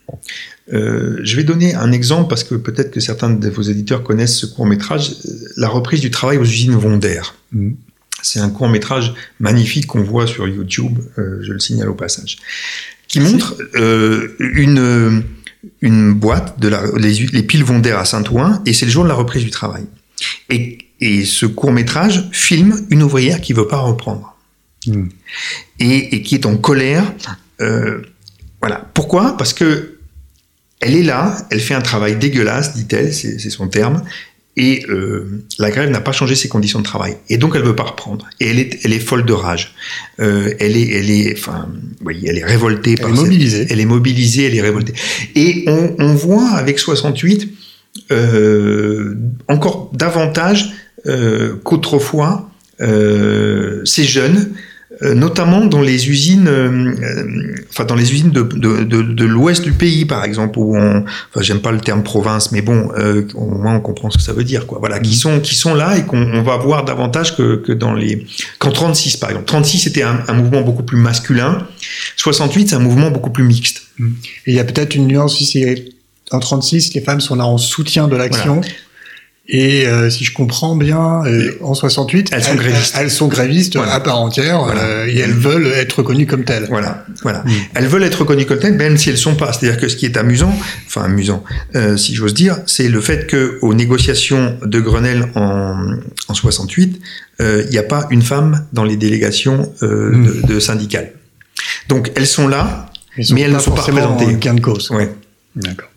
Je 0.71 1.35
vais 1.35 1.43
donner 1.43 1.73
un 1.73 1.91
exemple 1.91 2.29
parce 2.29 2.43
que 2.43 2.53
peut-être 2.53 2.91
que 2.91 2.99
certains 2.99 3.31
de 3.31 3.49
vos 3.49 3.63
éditeurs 3.63 4.03
connaissent 4.03 4.37
ce 4.37 4.45
court 4.45 4.67
métrage, 4.67 5.15
La 5.57 5.67
reprise 5.67 6.01
du 6.01 6.11
travail 6.11 6.37
aux 6.37 6.43
usines 6.43 6.75
Vonder. 6.75 7.21
Mhm. 7.51 7.75
C'est 8.21 8.39
un 8.39 8.49
court 8.49 8.69
métrage 8.69 9.13
magnifique 9.39 9.87
qu'on 9.87 10.03
voit 10.03 10.27
sur 10.27 10.47
YouTube, 10.47 10.99
euh, 11.17 11.39
je 11.41 11.53
le 11.53 11.59
signale 11.59 11.89
au 11.89 11.95
passage, 11.95 12.37
qui 13.09 13.19
montre 13.19 13.57
euh, 13.75 14.35
une, 14.39 15.23
une 15.81 16.13
boîte 16.13 16.59
de 16.61 16.69
la, 16.69 16.83
les, 16.97 17.13
les 17.33 17.43
piles 17.43 17.65
Vonder 17.65 17.91
à 17.91 18.05
Saint-Ouen 18.05 18.61
et 18.65 18.71
c'est 18.73 18.85
le 18.85 18.91
jour 18.91 19.03
de 19.03 19.09
la 19.09 19.15
reprise 19.15 19.43
du 19.43 19.49
travail. 19.49 19.85
Et, 20.49 20.77
et 21.01 21.25
ce 21.25 21.45
court 21.45 21.73
métrage 21.73 22.29
filme 22.31 22.75
une 22.89 23.03
ouvrière 23.03 23.41
qui 23.41 23.51
veut 23.51 23.67
pas 23.67 23.79
reprendre 23.79 24.35
Hmm. 24.87 25.09
et, 25.81 26.15
et 26.15 26.21
qui 26.21 26.35
est 26.35 26.45
en 26.45 26.55
colère. 26.55 27.03
Euh, 27.59 28.01
voilà. 28.61 28.89
Pourquoi? 28.93 29.35
Parce 29.35 29.51
que 29.51 29.99
elle 30.79 30.95
est 30.95 31.03
là, 31.03 31.35
elle 31.51 31.59
fait 31.59 31.73
un 31.73 31.81
travail 31.81 32.15
dégueulasse, 32.15 32.73
dit-elle, 32.73 33.13
c'est 33.13 33.49
son 33.49 33.67
terme, 33.67 34.03
et 34.59 34.85
euh, 34.89 35.25
la 35.57 35.71
grève 35.71 35.89
n'a 35.89 36.01
pas 36.01 36.11
changé 36.11 36.35
ses 36.35 36.49
conditions 36.49 36.79
de 36.79 36.83
travail. 36.83 37.15
Et 37.29 37.37
donc 37.37 37.53
elle 37.55 37.63
veut 37.63 37.75
pas 37.75 37.83
reprendre. 37.93 38.27
Et 38.39 38.47
elle 38.49 38.59
est, 38.59 38.79
elle 38.83 38.93
est 38.93 38.99
folle 38.99 39.25
de 39.25 39.33
rage. 39.33 39.73
Euh, 40.19 40.53
elle 40.59 40.75
est, 40.77 40.89
elle 40.89 41.09
est, 41.09 41.33
enfin, 41.37 41.69
oui, 42.05 42.23
elle 42.27 42.37
est 42.37 42.43
révoltée 42.45 42.91
Elle 42.91 42.99
par 42.99 43.09
est 43.09 43.15
cette- 43.15 43.23
mobilisée. 43.25 43.67
elle 43.69 43.79
est 43.79 43.85
mobilisée, 43.85 44.43
elle 44.47 44.55
est 44.55 44.61
révoltée. 44.61 44.93
Et 45.35 45.63
on, 45.67 45.95
on 45.99 46.13
voit 46.13 46.49
avec 46.51 46.77
68 46.79 47.49
euh, 48.11 49.15
encore 49.47 49.89
davantage 49.93 50.71
qu'autrefois 51.63 52.49
ces 52.79 54.03
jeunes, 54.03 54.51
notamment 55.01 55.65
dans 55.65 55.81
les 55.81 56.09
usines, 56.09 56.47
euh, 56.47 56.93
euh, 57.01 57.55
enfin 57.69 57.85
dans 57.85 57.95
les 57.95 58.11
usines 58.11 58.31
de, 58.31 58.41
de, 58.41 58.83
de, 58.83 59.01
de 59.01 59.25
l'ouest 59.25 59.63
du 59.63 59.71
pays 59.71 60.05
par 60.05 60.25
exemple, 60.25 60.59
où 60.59 60.75
on, 60.77 61.05
enfin 61.29 61.41
j'aime 61.41 61.61
pas 61.61 61.71
le 61.71 61.79
terme 61.79 62.03
province, 62.03 62.51
mais 62.51 62.61
bon, 62.61 62.89
euh, 62.97 63.25
au 63.33 63.45
moins 63.45 63.75
on 63.75 63.79
comprend 63.79 64.09
ce 64.09 64.17
que 64.17 64.23
ça 64.23 64.33
veut 64.33 64.43
dire, 64.43 64.67
quoi. 64.67 64.79
Voilà, 64.79 64.99
qui 64.99 65.15
sont 65.15 65.39
qui 65.39 65.55
sont 65.55 65.73
là 65.73 65.97
et 65.97 66.03
qu'on 66.03 66.21
on 66.21 66.41
va 66.41 66.57
voir 66.57 66.83
davantage 66.83 67.37
que, 67.37 67.55
que 67.55 67.71
dans 67.71 67.93
les 67.93 68.25
qu'en 68.57 68.71
36 68.71 69.17
par 69.17 69.29
exemple. 69.29 69.47
36 69.47 69.79
c'était 69.79 70.03
un, 70.03 70.21
un 70.27 70.33
mouvement 70.33 70.61
beaucoup 70.61 70.83
plus 70.83 70.97
masculin, 70.97 71.67
68 72.17 72.69
c'est 72.69 72.75
un 72.75 72.79
mouvement 72.79 73.09
beaucoup 73.09 73.31
plus 73.31 73.43
mixte. 73.43 73.83
Et 73.99 74.51
il 74.51 74.55
y 74.55 74.59
a 74.59 74.65
peut-être 74.65 74.95
une 74.95 75.07
nuance 75.07 75.41
ici. 75.41 75.65
En 76.31 76.39
36, 76.39 76.93
les 76.93 77.01
femmes 77.01 77.21
sont 77.21 77.35
là 77.35 77.45
en 77.45 77.57
soutien 77.57 78.07
de 78.07 78.15
l'action. 78.15 78.61
Et 79.51 79.87
euh, 79.87 80.11
si 80.11 80.23
je 80.25 80.31
comprends 80.31 80.75
bien, 80.75 81.23
euh, 81.25 81.57
en 81.61 81.73
68, 81.73 82.29
Elles 82.31 82.43
sont 82.43 82.53
grévistes. 82.53 82.95
Elles, 82.95 83.09
sont 83.09 83.27
grévistes 83.27 83.75
Voilà. 83.77 83.93
à 83.95 83.99
part 83.99 84.19
entière 84.21 84.59
Voilà. 84.63 84.81
euh, 84.83 85.07
et 85.07 85.17
elles 85.17 85.33
veulent 85.33 85.65
être 85.73 85.93
reconnues 85.93 86.27
comme 86.27 86.43
telles. 86.43 86.67
Voilà, 86.69 87.03
voilà. 87.23 87.39
Mm. 87.39 87.51
Elles 87.73 87.87
veulent 87.87 88.03
être 88.03 88.19
reconnues 88.19 88.45
comme 88.45 88.59
telles, 88.59 88.75
même 88.75 88.95
si 88.97 89.09
elles 89.09 89.17
sont 89.17 89.33
pas. 89.35 89.51
C'est-à-dire 89.51 89.79
que 89.81 89.87
ce 89.87 89.95
qui 89.95 90.05
est 90.05 90.17
amusant, 90.17 90.55
enfin 90.85 91.01
amusant, 91.05 91.43
euh, 91.75 91.97
si 91.97 92.13
j'ose 92.13 92.35
dire, 92.35 92.57
c'est 92.67 92.89
le 92.89 93.01
fait 93.01 93.25
que 93.25 93.57
aux 93.63 93.73
négociations 93.73 94.55
de 94.63 94.79
Grenelle 94.79 95.29
en, 95.33 95.93
en 96.27 96.33
68, 96.35 97.01
euh, 97.41 97.63
il 97.65 97.71
n'y 97.71 97.79
a 97.79 97.83
pas 97.83 98.05
une 98.11 98.21
femme 98.21 98.67
dans 98.71 98.83
les 98.83 98.97
délégations 98.97 99.73
euh, 99.81 100.11
Mm. 100.11 100.41
de, 100.43 100.53
de 100.53 100.59
syndicales. 100.59 101.13
Donc 101.87 102.11
elles 102.15 102.27
sont 102.27 102.47
là. 102.47 102.85
sont 103.19 103.33
Mais 103.33 103.41
elles 103.41 103.51
ne 103.53 103.57
sont 103.57 103.71
pas 103.71 103.81
représentées. 103.81 104.25
en 104.25 104.33
gain 104.33 104.53
de 104.53 104.61
cause. 104.61 104.91
Ouais. 104.91 105.09
D'accord. 105.55 105.89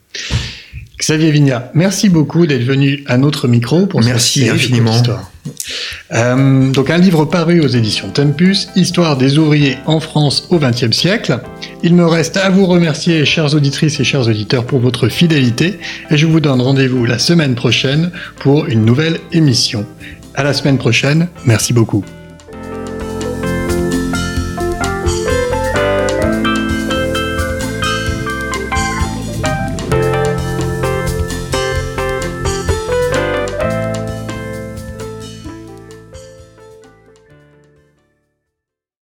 Xavier 1.03 1.33
Vignat, 1.33 1.73
merci 1.75 2.09
beaucoup 2.09 2.47
d'être 2.47 2.63
venu 2.63 3.03
à 3.09 3.19
notre 3.19 3.49
micro 3.49 3.87
pour 3.87 4.05
cette 4.05 4.13
Merci 4.13 4.45
de 4.45 4.53
infiniment. 4.53 4.93
courtes 4.93 5.01
histoires. 5.01 5.31
Euh, 6.15 6.71
donc 6.71 6.91
un 6.91 6.99
livre 6.99 7.25
paru 7.25 7.61
aux 7.61 7.67
éditions 7.67 8.09
Tempus, 8.11 8.69
Histoire 8.77 9.17
des 9.17 9.37
ouvriers 9.37 9.79
en 9.87 9.99
France 9.99 10.47
au 10.51 10.61
XXe 10.61 10.97
siècle. 10.97 11.41
Il 11.83 11.97
me 11.97 12.07
reste 12.07 12.37
à 12.37 12.51
vous 12.51 12.67
remercier, 12.67 13.25
chères 13.25 13.53
auditrices 13.53 13.99
et 13.99 14.05
chers 14.05 14.29
auditeurs, 14.29 14.65
pour 14.65 14.79
votre 14.79 15.09
fidélité 15.09 15.81
et 16.09 16.17
je 16.17 16.27
vous 16.27 16.39
donne 16.39 16.61
rendez-vous 16.61 17.05
la 17.05 17.19
semaine 17.19 17.57
prochaine 17.57 18.13
pour 18.39 18.67
une 18.67 18.85
nouvelle 18.85 19.19
émission. 19.33 19.85
À 20.37 20.45
la 20.45 20.53
semaine 20.55 20.79
prochaine, 20.79 21.27
merci 21.45 21.73
beaucoup. 21.73 22.05